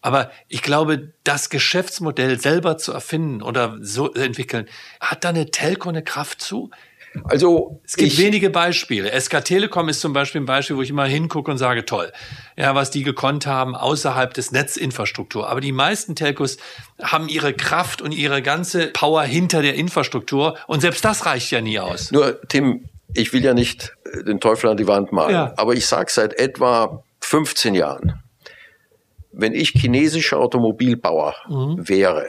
Aber 0.00 0.30
ich 0.48 0.62
glaube, 0.62 1.12
das 1.24 1.50
Geschäftsmodell 1.50 2.38
selber 2.38 2.78
zu 2.78 2.92
erfinden 2.92 3.42
oder 3.42 3.76
so 3.80 4.12
entwickeln, 4.12 4.68
hat 5.00 5.24
da 5.24 5.30
eine 5.30 5.50
Telco 5.50 5.88
eine 5.88 6.04
Kraft 6.04 6.40
zu? 6.40 6.70
Also 7.24 7.80
es 7.84 7.96
gibt 7.96 8.18
wenige 8.18 8.50
Beispiele. 8.50 9.18
SK 9.18 9.44
Telekom 9.44 9.88
ist 9.88 10.00
zum 10.00 10.12
Beispiel 10.12 10.40
ein 10.40 10.46
Beispiel, 10.46 10.76
wo 10.76 10.82
ich 10.82 10.90
immer 10.90 11.06
hingucke 11.06 11.50
und 11.50 11.58
sage, 11.58 11.84
toll, 11.84 12.12
ja, 12.56 12.74
was 12.74 12.90
die 12.90 13.02
gekonnt 13.02 13.46
haben 13.46 13.74
außerhalb 13.74 14.32
des 14.34 14.52
Netzinfrastruktur. 14.52 15.48
Aber 15.48 15.60
die 15.60 15.72
meisten 15.72 16.14
Telcos 16.14 16.58
haben 17.02 17.28
ihre 17.28 17.54
Kraft 17.54 18.02
und 18.02 18.12
ihre 18.12 18.42
ganze 18.42 18.88
Power 18.88 19.22
hinter 19.22 19.62
der 19.62 19.74
Infrastruktur 19.74 20.56
und 20.66 20.80
selbst 20.80 21.04
das 21.04 21.26
reicht 21.26 21.50
ja 21.50 21.60
nie 21.60 21.78
aus. 21.78 22.12
Nur 22.12 22.40
Tim, 22.48 22.84
ich 23.14 23.32
will 23.32 23.44
ja 23.44 23.54
nicht 23.54 23.94
den 24.26 24.40
Teufel 24.40 24.70
an 24.70 24.76
die 24.76 24.86
Wand 24.86 25.12
malen, 25.12 25.32
ja. 25.32 25.54
aber 25.56 25.74
ich 25.74 25.86
sage 25.86 26.10
seit 26.10 26.38
etwa 26.38 27.02
15 27.20 27.74
Jahren, 27.74 28.22
wenn 29.32 29.54
ich 29.54 29.70
chinesischer 29.70 30.38
Automobilbauer 30.38 31.34
mhm. 31.48 31.88
wäre, 31.88 32.28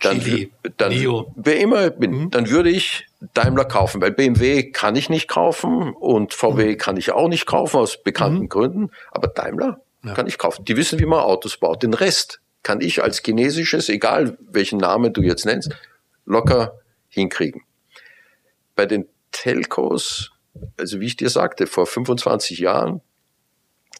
dann, 0.00 0.20
Chili, 0.20 0.52
dann 0.76 0.92
wer 1.36 1.60
immer 1.60 1.90
bin, 1.90 2.12
mhm. 2.12 2.30
dann 2.30 2.50
würde 2.50 2.70
ich 2.70 3.06
Daimler 3.34 3.64
kaufen, 3.64 4.00
weil 4.00 4.12
BMW 4.12 4.70
kann 4.70 4.96
ich 4.96 5.08
nicht 5.10 5.28
kaufen 5.28 5.92
und 5.92 6.34
VW 6.34 6.72
mhm. 6.72 6.78
kann 6.78 6.96
ich 6.96 7.12
auch 7.12 7.28
nicht 7.28 7.46
kaufen 7.46 7.78
aus 7.78 8.02
bekannten 8.02 8.44
mhm. 8.44 8.48
Gründen, 8.48 8.90
aber 9.10 9.28
Daimler 9.28 9.80
ja. 10.04 10.14
kann 10.14 10.26
ich 10.26 10.38
kaufen. 10.38 10.64
Die 10.64 10.76
wissen, 10.76 10.98
wie 10.98 11.06
man 11.06 11.20
Autos 11.20 11.56
baut. 11.56 11.82
Den 11.82 11.94
Rest 11.94 12.40
kann 12.62 12.80
ich 12.80 13.02
als 13.02 13.22
chinesisches, 13.24 13.88
egal 13.88 14.36
welchen 14.40 14.78
Namen 14.78 15.12
du 15.12 15.22
jetzt 15.22 15.46
nennst, 15.46 15.70
locker 16.26 16.78
hinkriegen. 17.08 17.62
Bei 18.74 18.86
den 18.86 19.06
Telcos, 19.32 20.32
also 20.78 21.00
wie 21.00 21.06
ich 21.06 21.16
dir 21.16 21.30
sagte, 21.30 21.66
vor 21.66 21.86
25 21.86 22.58
Jahren, 22.58 23.00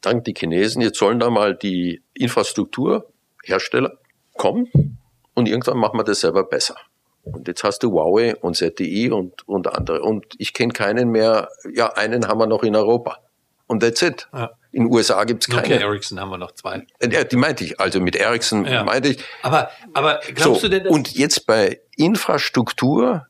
dank 0.03 0.25
die 0.25 0.35
Chinesen, 0.37 0.83
jetzt 0.83 0.99
sollen 0.99 1.21
da 1.21 1.31
mal 1.31 1.55
die 1.55 2.03
Infrastrukturhersteller 2.15 3.99
kommen 4.37 4.99
und 5.35 5.49
irgendwann 5.49 5.79
machen 5.79 5.99
wir 5.99 6.05
das 6.05 6.21
selber 6.21 6.45
besser. 6.45 6.77
Und 7.23 7.49
jetzt 7.49 7.65
hast 7.65 7.83
du 7.83 7.93
Huawei 7.93 8.35
und 8.37 8.57
ZTE 8.57 9.15
und, 9.15 9.47
und 9.47 9.73
andere. 9.73 10.03
Und 10.03 10.27
ich 10.39 10.55
kenne 10.55 10.73
keinen 10.73 11.11
mehr, 11.11 11.49
ja, 11.73 11.93
einen 11.93 12.27
haben 12.27 12.39
wir 12.39 12.47
noch 12.47 12.63
in 12.63 12.75
Europa. 12.75 13.19
Und 13.67 13.81
that's 13.81 14.03
it. 14.03 14.29
Ja. 14.33 14.51
In 14.73 14.85
den 14.85 14.93
USA 14.93 15.23
gibt's 15.25 15.47
keine. 15.47 15.63
Okay, 15.63 15.81
Ericsson 15.81 16.19
haben 16.19 16.31
wir 16.31 16.39
noch 16.39 16.53
zwei. 16.53 16.87
Ja, 17.03 17.25
die 17.25 17.37
meinte 17.37 17.65
ich. 17.65 17.79
Also 17.79 18.01
mit 18.01 18.17
Ericsson 18.17 18.65
ja. 18.65 18.85
meinte 18.85 19.11
ich. 19.11 19.25
Aber, 19.43 19.71
aber 19.95 20.21
glaubst 20.35 20.63
so, 20.63 20.69
du 20.69 20.81
denn, 20.81 20.89
Und 20.89 21.13
jetzt 21.13 21.47
bei 21.47 21.81
Infrastruktur, 21.97 23.27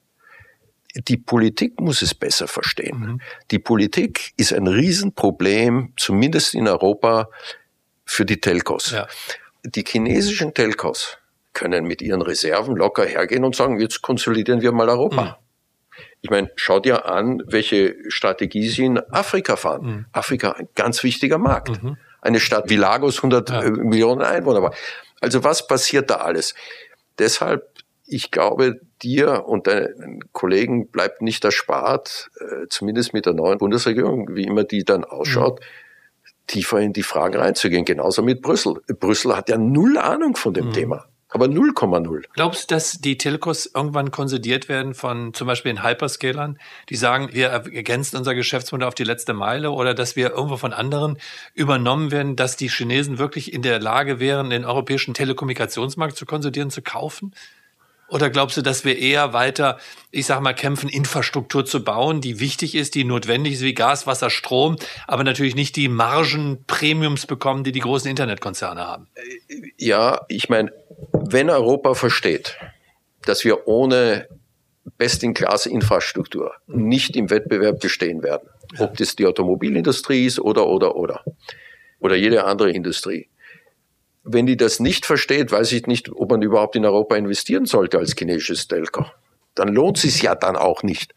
die 0.94 1.16
Politik 1.16 1.80
muss 1.80 2.02
es 2.02 2.14
besser 2.14 2.46
verstehen. 2.48 2.98
Mhm. 2.98 3.20
Die 3.50 3.58
Politik 3.58 4.32
ist 4.36 4.52
ein 4.52 4.66
Riesenproblem, 4.66 5.94
zumindest 5.96 6.54
in 6.54 6.68
Europa, 6.68 7.28
für 8.04 8.24
die 8.24 8.40
Telcos. 8.40 8.90
Ja. 8.90 9.06
Die 9.64 9.84
chinesischen 9.86 10.54
Telcos 10.54 11.19
können 11.52 11.86
mit 11.86 12.02
ihren 12.02 12.22
Reserven 12.22 12.76
locker 12.76 13.04
hergehen 13.04 13.44
und 13.44 13.56
sagen, 13.56 13.80
jetzt 13.80 14.02
konsolidieren 14.02 14.62
wir 14.62 14.72
mal 14.72 14.88
Europa. 14.88 15.22
Mhm. 15.22 15.50
Ich 16.22 16.30
meine, 16.30 16.50
schau 16.54 16.80
dir 16.80 17.06
an, 17.06 17.42
welche 17.46 17.96
Strategie 18.08 18.68
sie 18.68 18.84
in 18.84 18.98
Afrika 19.10 19.56
fahren. 19.56 19.86
Mhm. 19.86 20.06
Afrika, 20.12 20.52
ein 20.52 20.68
ganz 20.74 21.02
wichtiger 21.02 21.38
Markt. 21.38 21.82
Mhm. 21.82 21.96
Eine 22.20 22.40
Stadt 22.40 22.68
wie 22.68 22.76
Lagos, 22.76 23.18
100 23.18 23.50
ja. 23.50 23.62
Äh, 23.62 23.70
Millionen 23.70 24.22
Einwohner. 24.22 24.70
Also 25.20 25.44
was 25.44 25.66
passiert 25.66 26.10
da 26.10 26.16
alles? 26.16 26.54
Deshalb, 27.18 27.66
ich 28.06 28.30
glaube, 28.30 28.80
dir 29.02 29.46
und 29.46 29.66
deinen 29.66 30.20
Kollegen 30.32 30.88
bleibt 30.88 31.22
nicht 31.22 31.44
erspart, 31.44 32.30
äh, 32.40 32.66
zumindest 32.68 33.14
mit 33.14 33.26
der 33.26 33.32
neuen 33.32 33.58
Bundesregierung, 33.58 34.34
wie 34.34 34.44
immer 34.44 34.64
die 34.64 34.84
dann 34.84 35.04
ausschaut, 35.04 35.60
mhm. 35.60 35.64
tiefer 36.46 36.80
in 36.80 36.92
die 36.92 37.02
Fragen 37.02 37.36
reinzugehen. 37.38 37.86
Genauso 37.86 38.22
mit 38.22 38.42
Brüssel. 38.42 38.82
Brüssel 38.98 39.36
hat 39.36 39.48
ja 39.48 39.56
null 39.56 39.96
Ahnung 39.96 40.36
von 40.36 40.52
dem 40.52 40.66
mhm. 40.66 40.72
Thema 40.72 41.09
aber 41.30 41.46
0,0. 41.46 42.24
Glaubst 42.32 42.70
du, 42.70 42.74
dass 42.74 43.00
die 43.00 43.16
Telcos 43.16 43.70
irgendwann 43.72 44.10
konsolidiert 44.10 44.68
werden 44.68 44.94
von 44.94 45.32
zum 45.32 45.46
Beispiel 45.46 45.72
den 45.72 45.84
Hyperscalern, 45.84 46.58
die 46.88 46.96
sagen, 46.96 47.30
wir 47.32 47.48
ergänzen 47.48 48.16
unser 48.16 48.34
Geschäftsmodell 48.34 48.88
auf 48.88 48.94
die 48.94 49.04
letzte 49.04 49.32
Meile 49.32 49.70
oder 49.70 49.94
dass 49.94 50.16
wir 50.16 50.30
irgendwo 50.30 50.56
von 50.56 50.72
anderen 50.72 51.18
übernommen 51.54 52.10
werden, 52.10 52.36
dass 52.36 52.56
die 52.56 52.68
Chinesen 52.68 53.18
wirklich 53.18 53.52
in 53.52 53.62
der 53.62 53.78
Lage 53.78 54.18
wären, 54.18 54.50
den 54.50 54.64
europäischen 54.64 55.14
Telekommunikationsmarkt 55.14 56.16
zu 56.16 56.26
konsolidieren, 56.26 56.70
zu 56.70 56.82
kaufen? 56.82 57.32
Oder 58.10 58.28
glaubst 58.28 58.56
du, 58.56 58.62
dass 58.62 58.84
wir 58.84 58.98
eher 58.98 59.32
weiter, 59.32 59.78
ich 60.10 60.26
sag 60.26 60.40
mal, 60.40 60.52
kämpfen, 60.52 60.88
Infrastruktur 60.88 61.64
zu 61.64 61.84
bauen, 61.84 62.20
die 62.20 62.40
wichtig 62.40 62.74
ist, 62.74 62.96
die 62.96 63.04
notwendig 63.04 63.54
ist, 63.54 63.62
wie 63.62 63.72
Gas, 63.72 64.06
Wasser, 64.08 64.30
Strom, 64.30 64.76
aber 65.06 65.22
natürlich 65.22 65.54
nicht 65.54 65.76
die 65.76 65.88
Margen, 65.88 66.64
Premiums 66.66 67.26
bekommen, 67.26 67.62
die 67.62 67.70
die 67.70 67.78
großen 67.78 68.10
Internetkonzerne 68.10 68.84
haben? 68.84 69.06
Ja, 69.78 70.22
ich 70.28 70.48
meine, 70.48 70.72
wenn 71.12 71.50
Europa 71.50 71.94
versteht, 71.94 72.56
dass 73.22 73.44
wir 73.44 73.66
ohne 73.66 74.28
Best-in-Class-Infrastruktur 74.98 76.54
nicht 76.66 77.16
im 77.16 77.30
Wettbewerb 77.30 77.80
bestehen 77.80 78.22
werden, 78.22 78.48
ob 78.78 78.96
das 78.96 79.16
die 79.16 79.26
Automobilindustrie 79.26 80.26
ist 80.26 80.40
oder, 80.40 80.66
oder, 80.66 80.96
oder, 80.96 81.24
oder 82.00 82.16
jede 82.16 82.44
andere 82.44 82.70
Industrie, 82.70 83.28
wenn 84.22 84.46
die 84.46 84.56
das 84.56 84.80
nicht 84.80 85.06
versteht, 85.06 85.50
weiß 85.52 85.72
ich 85.72 85.86
nicht, 85.86 86.10
ob 86.12 86.30
man 86.30 86.42
überhaupt 86.42 86.76
in 86.76 86.84
Europa 86.84 87.16
investieren 87.16 87.66
sollte 87.66 87.98
als 87.98 88.14
chinesisches 88.16 88.68
Telco. 88.68 89.06
Dann 89.54 89.68
lohnt 89.68 89.96
es 89.96 90.02
sich 90.02 90.22
ja 90.22 90.34
dann 90.34 90.56
auch 90.56 90.82
nicht. 90.82 91.14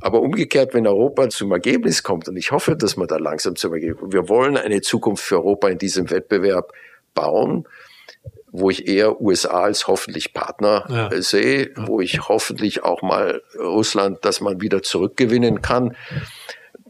Aber 0.00 0.20
umgekehrt, 0.20 0.74
wenn 0.74 0.86
Europa 0.86 1.28
zum 1.30 1.52
Ergebnis 1.52 2.02
kommt, 2.02 2.28
und 2.28 2.36
ich 2.36 2.50
hoffe, 2.50 2.76
dass 2.76 2.96
man 2.96 3.08
da 3.08 3.16
langsam 3.16 3.56
zum 3.56 3.72
Ergebnis 3.72 4.00
kommt, 4.00 4.12
wir 4.12 4.28
wollen 4.28 4.56
eine 4.56 4.80
Zukunft 4.80 5.24
für 5.24 5.36
Europa 5.36 5.68
in 5.68 5.78
diesem 5.78 6.10
Wettbewerb 6.10 6.72
bauen, 7.14 7.66
wo 8.56 8.70
ich 8.70 8.86
eher 8.86 9.20
USA 9.20 9.64
als 9.64 9.88
hoffentlich 9.88 10.32
Partner 10.32 10.84
ja. 10.88 11.22
Sehe, 11.22 11.72
wo 11.74 12.00
ich 12.00 12.28
hoffentlich 12.28 12.84
auch 12.84 13.02
mal 13.02 13.42
Russland, 13.58 14.24
dass 14.24 14.40
man 14.40 14.60
wieder 14.60 14.80
zurückgewinnen 14.80 15.60
kann. 15.60 15.96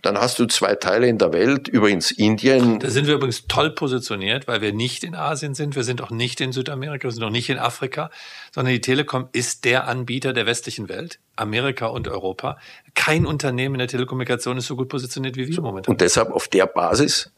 Dann 0.03 0.19
hast 0.19 0.39
du 0.39 0.45
zwei 0.45 0.75
Teile 0.75 1.07
in 1.07 1.17
der 1.17 1.33
Welt, 1.33 1.67
übrigens 1.67 2.11
Indien. 2.11 2.81
Da 2.81 2.91
sind 2.91 3.07
wir 3.07 3.15
übrigens 3.15 3.47
toll 3.47 3.71
positioniert, 3.71 4.47
weil 4.47 4.61
wir 4.61 4.75
nicht 4.75 5.05
in 5.05 5.15
Asien 5.15 5.55
sind, 5.55 5.75
wir 5.75 5.85
sind 5.85 6.03
auch 6.03 6.11
nicht 6.11 6.43
in 6.43 6.53
Südamerika, 6.53 7.05
wir 7.05 7.13
sind 7.13 7.25
auch 7.25 7.31
nicht 7.31 7.49
in 7.49 7.59
Afrika, 7.59 8.11
sondern 8.53 8.75
die 8.75 8.83
Telekom 8.83 9.31
ist 9.33 9.65
der 9.65 9.89
Anbieter 9.89 10.35
der 10.35 10.45
westlichen 10.45 10.91
Welt, 10.91 11.19
Amerika 11.35 11.87
und 11.87 12.09
Europa. 12.09 12.59
Kein 12.95 13.25
Unternehmen 13.25 13.77
in 13.77 13.79
der 13.79 13.89
Telekommunikation 13.89 14.59
ist 14.59 14.67
so 14.67 14.77
gut 14.77 14.91
positioniert 14.91 15.37
wie 15.37 15.49
wir 15.49 15.63
momentan. 15.63 15.93
Und 15.93 16.03
deshalb 16.03 16.31
auf 16.31 16.47
der 16.47 16.67
Basis 16.67 17.33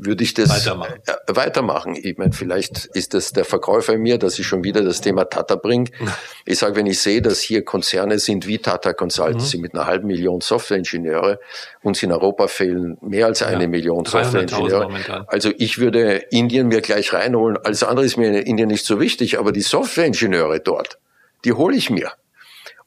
würde 0.00 0.22
ich 0.22 0.32
das 0.34 0.48
weitermachen. 0.50 0.94
Äh, 1.06 1.14
weitermachen. 1.26 1.98
Ich 2.00 2.16
meine, 2.18 2.32
vielleicht 2.32 2.86
ist 2.86 3.14
das 3.14 3.32
der 3.32 3.44
Verkäufer 3.44 3.94
in 3.94 4.02
mir, 4.02 4.18
dass 4.18 4.38
ich 4.38 4.46
schon 4.46 4.62
wieder 4.62 4.82
das 4.82 5.00
Thema 5.00 5.24
Tata 5.24 5.56
bringe. 5.56 5.90
Ich 6.44 6.60
sage, 6.60 6.76
wenn 6.76 6.86
ich 6.86 7.00
sehe, 7.00 7.20
dass 7.20 7.40
hier 7.40 7.62
Konzerne 7.62 8.18
sind 8.18 8.46
wie 8.46 8.58
Tata 8.58 8.94
Consultancy 8.94 9.58
mhm. 9.58 9.62
mit 9.62 9.74
einer 9.74 9.84
halben 9.84 10.06
Million 10.06 10.40
Softwareingenieure, 10.40 11.38
uns 11.82 12.02
in 12.02 12.10
Europa 12.10 12.48
fehlen 12.48 12.96
mehr 13.02 13.26
als 13.26 13.42
eine 13.42 13.64
ja, 13.64 13.68
Million 13.68 14.06
Softwareingenieure. 14.06 15.26
Also 15.26 15.52
ich 15.58 15.78
würde 15.78 16.22
Indien 16.30 16.68
mir 16.68 16.80
gleich 16.80 17.12
reinholen. 17.12 17.58
Alles 17.62 17.82
andere 17.82 18.06
ist 18.06 18.16
mir 18.16 18.28
in 18.28 18.34
Indien 18.46 18.68
nicht 18.68 18.86
so 18.86 18.98
wichtig, 18.98 19.38
aber 19.38 19.52
die 19.52 19.60
Softwareingenieure 19.60 20.60
dort, 20.60 20.98
die 21.44 21.52
hole 21.52 21.76
ich 21.76 21.90
mir. 21.90 22.12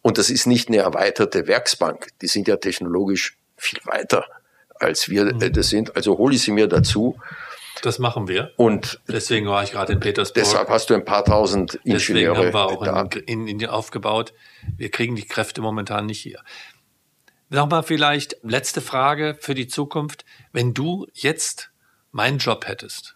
Und 0.01 0.17
das 0.17 0.31
ist 0.31 0.47
nicht 0.47 0.69
eine 0.69 0.77
erweiterte 0.77 1.45
Werksbank. 1.45 2.07
Die 2.23 2.27
sind 2.27 2.47
ja 2.47 2.55
technologisch 2.57 3.37
viel 3.57 3.79
weiter 3.85 4.25
als 4.81 5.09
wir 5.09 5.25
mhm. 5.25 5.53
das 5.53 5.69
sind. 5.69 5.95
Also 5.95 6.17
hole 6.17 6.35
ich 6.35 6.41
sie 6.41 6.51
mir 6.51 6.67
dazu. 6.67 7.17
Das 7.81 7.99
machen 7.99 8.27
wir. 8.27 8.51
Und 8.57 8.99
deswegen 9.07 9.47
war 9.47 9.63
ich 9.63 9.71
gerade 9.71 9.93
in 9.93 9.99
Petersburg. 9.99 10.43
Deshalb 10.43 10.69
hast 10.69 10.89
du 10.89 10.93
ein 10.93 11.05
paar 11.05 11.25
tausend 11.25 11.75
Ingenieure 11.83 11.93
deswegen 11.93 12.37
haben 12.37 12.53
wir 12.53 12.95
auch 12.95 13.13
in, 13.13 13.21
in 13.21 13.47
Indien 13.47 13.71
aufgebaut. 13.71 14.33
Wir 14.77 14.91
kriegen 14.91 15.15
die 15.15 15.25
Kräfte 15.25 15.61
momentan 15.61 16.05
nicht 16.05 16.19
hier. 16.19 16.41
Nochmal 17.49 17.83
vielleicht 17.83 18.37
letzte 18.43 18.81
Frage 18.81 19.35
für 19.39 19.55
die 19.55 19.67
Zukunft. 19.67 20.25
Wenn 20.51 20.73
du 20.73 21.07
jetzt 21.13 21.71
meinen 22.11 22.37
Job 22.37 22.67
hättest, 22.67 23.15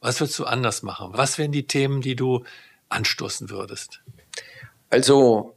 was 0.00 0.20
würdest 0.20 0.38
du 0.38 0.44
anders 0.44 0.82
machen? 0.82 1.10
Was 1.12 1.36
wären 1.36 1.52
die 1.52 1.66
Themen, 1.66 2.00
die 2.00 2.16
du 2.16 2.44
anstoßen 2.88 3.50
würdest? 3.50 4.00
Also 4.88 5.54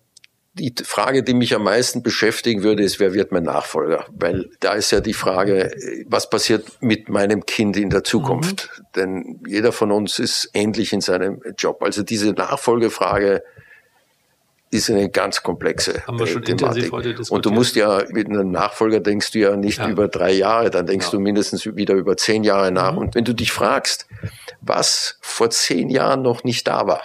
die 0.56 0.74
Frage, 0.84 1.24
die 1.24 1.34
mich 1.34 1.56
am 1.56 1.64
meisten 1.64 2.04
beschäftigen 2.04 2.62
würde, 2.64 2.84
ist, 2.84 3.00
wer 3.00 3.14
wird 3.14 3.32
mein 3.32 3.44
Nachfolger? 3.44 4.06
Weil 4.12 4.50
da 4.60 4.74
ist 4.74 4.92
ja 4.92 5.00
die 5.02 5.14
Frage, 5.14 5.72
was 6.08 6.30
passiert 6.30 6.66
mit 6.80 7.10
meinem 7.10 7.46
Kind 7.46 7.76
in 7.76 7.90
der 7.90 8.04
Zukunft? 8.04 8.70
Mhm. 8.78 8.84
Denn 8.96 9.40
jeder 9.48 9.72
von 9.72 9.92
uns 9.92 10.20
ist 10.20 10.50
ähnlich 10.54 10.94
in 10.94 11.02
seinem 11.02 11.42
Job. 11.58 11.82
Also 11.82 12.04
diese 12.04 12.34
Nachfolgefrage 12.34 13.44
ist 14.70 14.90
eine 14.90 15.10
ganz 15.10 15.44
komplexe 15.44 16.06
Haben 16.08 16.20
wir 16.20 16.28
schon 16.28 16.42
äh, 16.44 16.46
Thematik. 16.46 16.92
heute 16.92 17.10
diskutiert. 17.10 17.32
Und 17.32 17.46
du 17.46 17.52
musst 17.52 17.76
ja 17.76 18.04
mit 18.10 18.28
einem 18.28 18.50
Nachfolger 18.52 19.00
denkst 19.00 19.32
du 19.32 19.40
ja 19.40 19.56
nicht 19.56 19.78
Ja. 19.80 19.90
über 19.90 20.08
drei 20.08 20.32
Jahre, 20.32 20.70
dann 20.72 20.88
denkst 20.88 21.08
Ja. 21.08 21.12
du 21.12 21.20
mindestens 21.20 21.66
wieder 21.66 21.94
über 21.96 22.18
zehn 22.18 22.44
Jahre 22.44 22.72
nach. 22.72 22.94
Mhm. 22.94 22.98
Und 23.00 23.16
wenn 23.16 23.24
du 23.24 23.34
dich 23.34 23.52
fragst, 23.52 24.08
was 24.62 25.18
vor 25.22 25.50
zehn 25.52 25.90
Jahren 25.90 26.22
noch 26.24 26.44
nicht 26.44 26.68
da 26.68 26.88
war, 26.88 27.02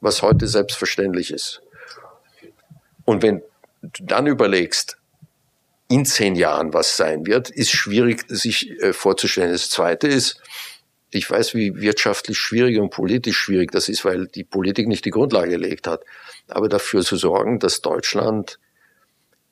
was 0.00 0.22
heute 0.22 0.46
selbstverständlich 0.48 1.32
ist, 1.32 1.62
und 3.04 3.22
wenn 3.22 3.42
du 3.82 4.04
dann 4.04 4.26
überlegst, 4.26 4.98
in 5.88 6.04
zehn 6.04 6.34
Jahren 6.34 6.72
was 6.72 6.96
sein 6.96 7.26
wird, 7.26 7.50
ist 7.50 7.70
schwierig 7.70 8.24
sich 8.28 8.70
äh, 8.80 8.92
vorzustellen. 8.92 9.52
Das 9.52 9.68
Zweite 9.68 10.08
ist, 10.08 10.40
ich 11.10 11.30
weiß, 11.30 11.54
wie 11.54 11.80
wirtschaftlich 11.80 12.38
schwierig 12.38 12.78
und 12.80 12.90
politisch 12.90 13.36
schwierig 13.36 13.70
das 13.70 13.88
ist, 13.88 14.04
weil 14.04 14.26
die 14.26 14.44
Politik 14.44 14.88
nicht 14.88 15.04
die 15.04 15.10
Grundlage 15.10 15.50
gelegt 15.50 15.86
hat. 15.86 16.02
Aber 16.48 16.68
dafür 16.68 17.02
zu 17.02 17.16
sorgen, 17.16 17.58
dass 17.58 17.82
Deutschland 17.82 18.58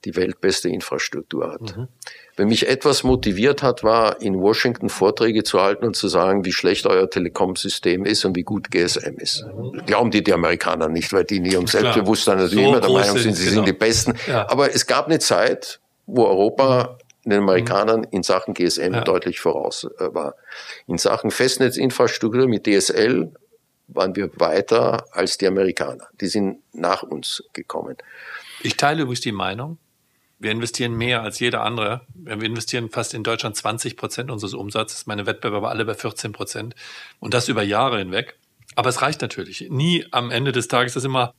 die 0.05 0.17
weltbeste 0.17 0.69
Infrastruktur 0.69 1.53
hat. 1.53 1.77
Wenn 2.37 2.49
mich 2.49 2.69
etwas 2.69 3.03
motiviert 3.05 3.63
hat, 3.63 3.85
war 3.85 4.21
in 4.21 4.41
Washington 4.41 4.89
Vorträge 4.89 5.45
zu 5.45 5.61
halten 5.61 5.85
und 5.85 5.95
zu 5.97 6.09
sagen, 6.09 6.45
wie 6.45 6.53
schlecht 6.53 6.87
euer 6.87 7.09
Telekom-System 7.09 8.05
ist 8.05 8.25
und 8.25 8.35
wie 8.37 8.43
gut 8.43 8.71
GSM 8.71 9.17
ist. 9.19 9.45
Glauben 9.87 10.11
die 10.11 10.23
die 10.23 10.33
Amerikaner 10.33 10.89
nicht, 10.89 11.13
weil 11.13 11.25
die 11.25 11.37
in 11.37 11.45
ihrem. 11.45 11.67
Selbstbewusstsein 11.67 12.39
natürlich 12.39 12.65
So 12.65 12.71
immer 12.71 12.81
der 12.81 12.91
Meinung 12.91 13.19
sind, 13.19 13.35
sie 13.35 13.45
genau. 13.45 13.57
sind 13.57 13.69
die 13.69 13.73
Besten. 13.73 14.15
Ja. 14.27 14.49
Aber 14.51 14.75
es 14.75 14.87
gab 14.87 15.07
eine 15.07 15.19
Zeit, 15.19 15.81
wo 16.07 16.25
Europa 16.27 16.99
den 17.25 17.39
Amerikanern 17.39 18.05
in 18.05 18.23
Sachen 18.23 18.55
GSM 18.55 18.95
Ja. 18.95 19.01
deutlich 19.03 19.41
voraus 19.41 19.85
äh, 19.99 20.13
war. 20.13 20.35
In 20.87 20.99
Sachen 20.99 21.31
Festnetzinfrastruktur 21.31 22.49
mit 22.49 22.67
DSL 22.67 23.33
waren 23.89 24.17
wir 24.17 24.31
weiter 24.41 25.05
als 25.13 25.39
die 25.39 25.47
Amerikaner. 25.47 26.09
Die 26.21 26.27
sind 26.27 26.59
nach 26.73 27.03
uns 27.03 27.45
gekommen. 27.53 27.97
Ich 28.63 28.77
teile 28.77 29.03
übrigens 29.03 29.21
die 29.21 29.33
Meinung. 29.33 29.79
Wir 30.43 30.51
investieren 30.51 30.95
mehr 30.95 31.23
als 31.23 31.39
jeder 31.39 31.63
andere. 31.63 32.01
Wir 32.15 32.43
investieren 32.43 32.91
fast 32.91 33.15
in 33.15 33.23
Deutschland 33.23 33.55
20 33.55 33.97
Prozent 33.97 34.29
unseres 34.29 34.55
Umsatzes. 34.55 35.07
Meine 35.07 35.25
Wettbewerber 35.25 35.71
alle 35.71 35.85
bei 35.85 35.95
14 35.95 36.33
Prozent. 36.33 36.75
Und 37.21 37.33
das 37.33 37.49
über 37.49 37.63
Jahre 37.63 38.01
hinweg. 38.01 38.37
Aber 38.75 38.89
es 38.89 39.03
reicht 39.03 39.21
natürlich. 39.21 39.69
Nie 39.71 40.05
am 40.11 40.33
Ende 40.33 40.51
des 40.51 40.67
Tages 40.67 40.97
ist 40.97 41.05
immer 41.05 41.33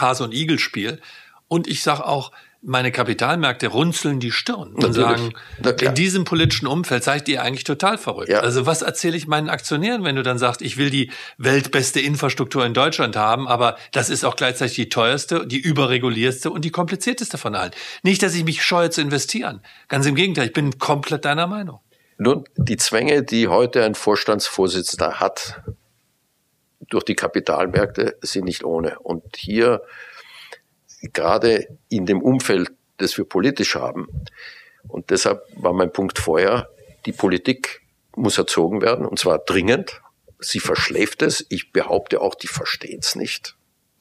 Hase- 0.00 0.24
und 0.24 0.32
Igel-Spiel. 0.32 1.02
Und 1.48 1.68
ich 1.68 1.82
sage 1.82 2.06
auch, 2.06 2.32
meine 2.62 2.90
Kapitalmärkte 2.90 3.68
runzeln 3.68 4.18
die 4.18 4.32
Stirn 4.32 4.74
und 4.74 4.82
Natürlich. 4.82 5.32
sagen, 5.62 5.78
in 5.80 5.94
diesem 5.94 6.24
politischen 6.24 6.66
Umfeld 6.66 7.04
seid 7.04 7.28
ihr 7.28 7.42
eigentlich 7.42 7.64
total 7.64 7.98
verrückt. 7.98 8.28
Ja. 8.28 8.40
Also 8.40 8.66
was 8.66 8.82
erzähle 8.82 9.16
ich 9.16 9.26
meinen 9.26 9.48
Aktionären, 9.48 10.04
wenn 10.04 10.16
du 10.16 10.22
dann 10.22 10.38
sagst, 10.38 10.62
ich 10.62 10.76
will 10.76 10.90
die 10.90 11.10
weltbeste 11.38 12.00
Infrastruktur 12.00 12.64
in 12.64 12.74
Deutschland 12.74 13.16
haben, 13.16 13.46
aber 13.46 13.76
das 13.92 14.10
ist 14.10 14.24
auch 14.24 14.36
gleichzeitig 14.36 14.74
die 14.74 14.88
teuerste, 14.88 15.46
die 15.46 15.58
überregulierste 15.58 16.50
und 16.50 16.64
die 16.64 16.70
komplizierteste 16.70 17.38
von 17.38 17.54
allen. 17.54 17.72
Nicht, 18.02 18.22
dass 18.22 18.34
ich 18.34 18.44
mich 18.44 18.62
scheue 18.62 18.90
zu 18.90 19.00
investieren. 19.00 19.60
Ganz 19.88 20.06
im 20.06 20.14
Gegenteil, 20.14 20.46
ich 20.46 20.52
bin 20.52 20.78
komplett 20.78 21.24
deiner 21.24 21.46
Meinung. 21.46 21.80
Nun, 22.18 22.44
die 22.56 22.78
Zwänge, 22.78 23.22
die 23.22 23.48
heute 23.48 23.84
ein 23.84 23.94
Vorstandsvorsitzender 23.94 25.20
hat, 25.20 25.62
durch 26.88 27.04
die 27.04 27.14
Kapitalmärkte, 27.14 28.16
sind 28.22 28.44
nicht 28.44 28.64
ohne. 28.64 28.98
Und 29.00 29.36
hier, 29.36 29.82
gerade 31.12 31.66
in 31.88 32.06
dem 32.06 32.22
Umfeld, 32.22 32.70
das 32.98 33.16
wir 33.18 33.24
politisch 33.24 33.74
haben, 33.74 34.08
und 34.88 35.10
deshalb 35.10 35.42
war 35.56 35.72
mein 35.72 35.92
Punkt 35.92 36.18
vorher, 36.18 36.68
die 37.06 37.12
Politik 37.12 37.82
muss 38.16 38.38
erzogen 38.38 38.82
werden, 38.82 39.06
und 39.06 39.18
zwar 39.18 39.38
dringend. 39.38 40.00
Sie 40.38 40.60
verschläft 40.60 41.22
es. 41.22 41.44
Ich 41.48 41.72
behaupte 41.72 42.20
auch, 42.20 42.34
die 42.34 42.46
verstehen 42.46 43.00
es 43.00 43.16
nicht. 43.16 43.56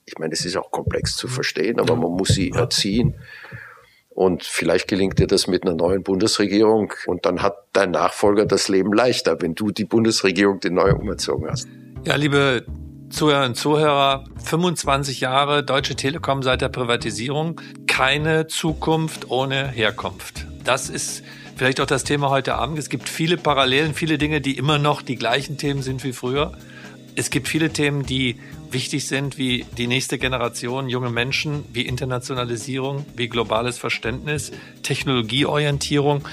Ich 0.05 0.17
meine, 0.19 0.33
es 0.33 0.45
ist 0.45 0.57
auch 0.57 0.71
komplex 0.71 1.15
zu 1.15 1.27
verstehen, 1.27 1.79
aber 1.79 1.95
man 1.95 2.11
muss 2.11 2.29
sie 2.29 2.51
erziehen. 2.51 3.15
Und 4.09 4.43
vielleicht 4.43 4.87
gelingt 4.87 5.19
dir 5.19 5.27
das 5.27 5.47
mit 5.47 5.63
einer 5.63 5.73
neuen 5.73 6.03
Bundesregierung 6.03 6.93
und 7.05 7.25
dann 7.25 7.41
hat 7.41 7.57
dein 7.73 7.91
Nachfolger 7.91 8.45
das 8.45 8.69
Leben 8.69 8.93
leichter, 8.93 9.41
wenn 9.41 9.55
du 9.55 9.71
die 9.71 9.83
Bundesregierung 9.83 10.59
die 10.61 10.69
neue 10.69 10.95
umerzogen 10.95 11.49
hast. 11.49 11.67
Ja, 12.05 12.15
liebe 12.15 12.65
Zuhörerinnen 13.09 13.51
und 13.51 13.55
Zuhörer, 13.55 14.25
25 14.43 15.21
Jahre 15.21 15.63
Deutsche 15.63 15.95
Telekom 15.95 16.43
seit 16.43 16.61
der 16.61 16.69
Privatisierung, 16.69 17.61
keine 17.87 18.47
Zukunft 18.47 19.29
ohne 19.29 19.69
Herkunft. 19.69 20.47
Das 20.63 20.89
ist 20.89 21.23
vielleicht 21.55 21.79
auch 21.79 21.85
das 21.85 22.03
Thema 22.03 22.29
heute 22.29 22.55
Abend. 22.55 22.77
Es 22.79 22.89
gibt 22.89 23.07
viele 23.07 23.37
Parallelen, 23.37 23.93
viele 23.93 24.17
Dinge, 24.17 24.41
die 24.41 24.57
immer 24.57 24.79
noch 24.79 25.01
die 25.01 25.15
gleichen 25.15 25.57
Themen 25.57 25.81
sind 25.81 26.03
wie 26.03 26.13
früher. 26.13 26.53
Es 27.17 27.29
gibt 27.29 27.47
viele 27.47 27.71
Themen, 27.71 28.05
die 28.05 28.35
wichtig 28.71 29.07
sind, 29.07 29.37
wie 29.37 29.65
die 29.77 29.87
nächste 29.87 30.17
Generation, 30.17 30.89
junge 30.89 31.09
Menschen, 31.09 31.63
wie 31.71 31.83
Internationalisierung, 31.83 33.05
wie 33.15 33.29
globales 33.29 33.77
Verständnis, 33.77 34.51
Technologieorientierung 34.83 36.23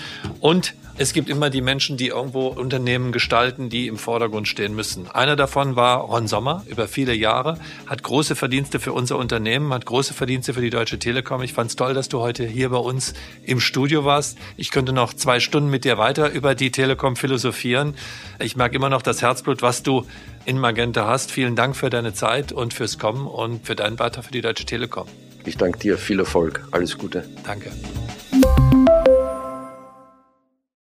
und 0.41 0.75
es 0.99 1.15
gibt 1.15 1.31
immer 1.31 1.49
die 1.49 1.63
Menschen, 1.63 1.97
die 1.97 2.09
irgendwo 2.09 2.49
Unternehmen 2.49 3.13
gestalten, 3.13 3.71
die 3.71 3.87
im 3.87 3.97
Vordergrund 3.97 4.47
stehen 4.47 4.75
müssen. 4.75 5.11
Einer 5.11 5.37
davon 5.37 5.75
war 5.75 6.01
Ron 6.01 6.29
Sommer 6.29 6.65
über 6.67 6.87
viele 6.87 7.15
Jahre, 7.15 7.59
hat 7.87 8.03
große 8.03 8.37
Verdienste 8.37 8.79
für 8.79 8.93
unser 8.93 9.17
Unternehmen, 9.17 9.73
hat 9.73 9.87
große 9.87 10.13
Verdienste 10.13 10.53
für 10.53 10.61
die 10.61 10.69
Deutsche 10.69 10.99
Telekom. 10.99 11.43
Ich 11.43 11.55
fand 11.55 11.71
es 11.71 11.77
toll, 11.77 11.95
dass 11.95 12.11
du 12.11 12.21
heute 12.21 12.47
hier 12.47 12.69
bei 12.69 12.77
uns 12.77 13.15
im 13.43 13.59
Studio 13.59 14.05
warst. 14.05 14.37
Ich 14.59 14.71
könnte 14.71 14.93
noch 14.93 15.15
zwei 15.15 15.41
Stunden 15.41 15.71
mit 15.71 15.87
dir 15.87 15.97
weiter 15.97 16.31
über 16.31 16.55
die 16.55 16.71
Telekom 16.71 17.17
philosophieren. 17.17 17.95
Ich 18.39 18.57
merke 18.57 18.77
immer 18.77 18.91
noch 18.91 19.03
das 19.03 19.23
Herzblut, 19.23 19.63
was 19.63 19.83
du 19.83 20.07
in 20.45 20.59
Magenta 20.59 21.07
hast. 21.07 21.31
Vielen 21.31 21.57
Dank 21.57 21.77
für 21.77 21.91
deine 21.91 22.15
Zeit 22.15 22.53
und 22.53 22.75
fürs 22.75 22.99
Kommen 22.99 23.27
und 23.27 23.67
für 23.67 23.75
deinen 23.77 23.97
Beitrag 23.97 24.25
für 24.25 24.33
die 24.33 24.41
Deutsche 24.41 24.65
Telekom. 24.65 25.07
Ich 25.45 25.57
danke 25.57 25.79
dir, 25.79 25.99
viel 25.99 26.21
Erfolg, 26.21 26.65
alles 26.71 26.99
Gute. 26.99 27.25
Danke. 27.45 27.73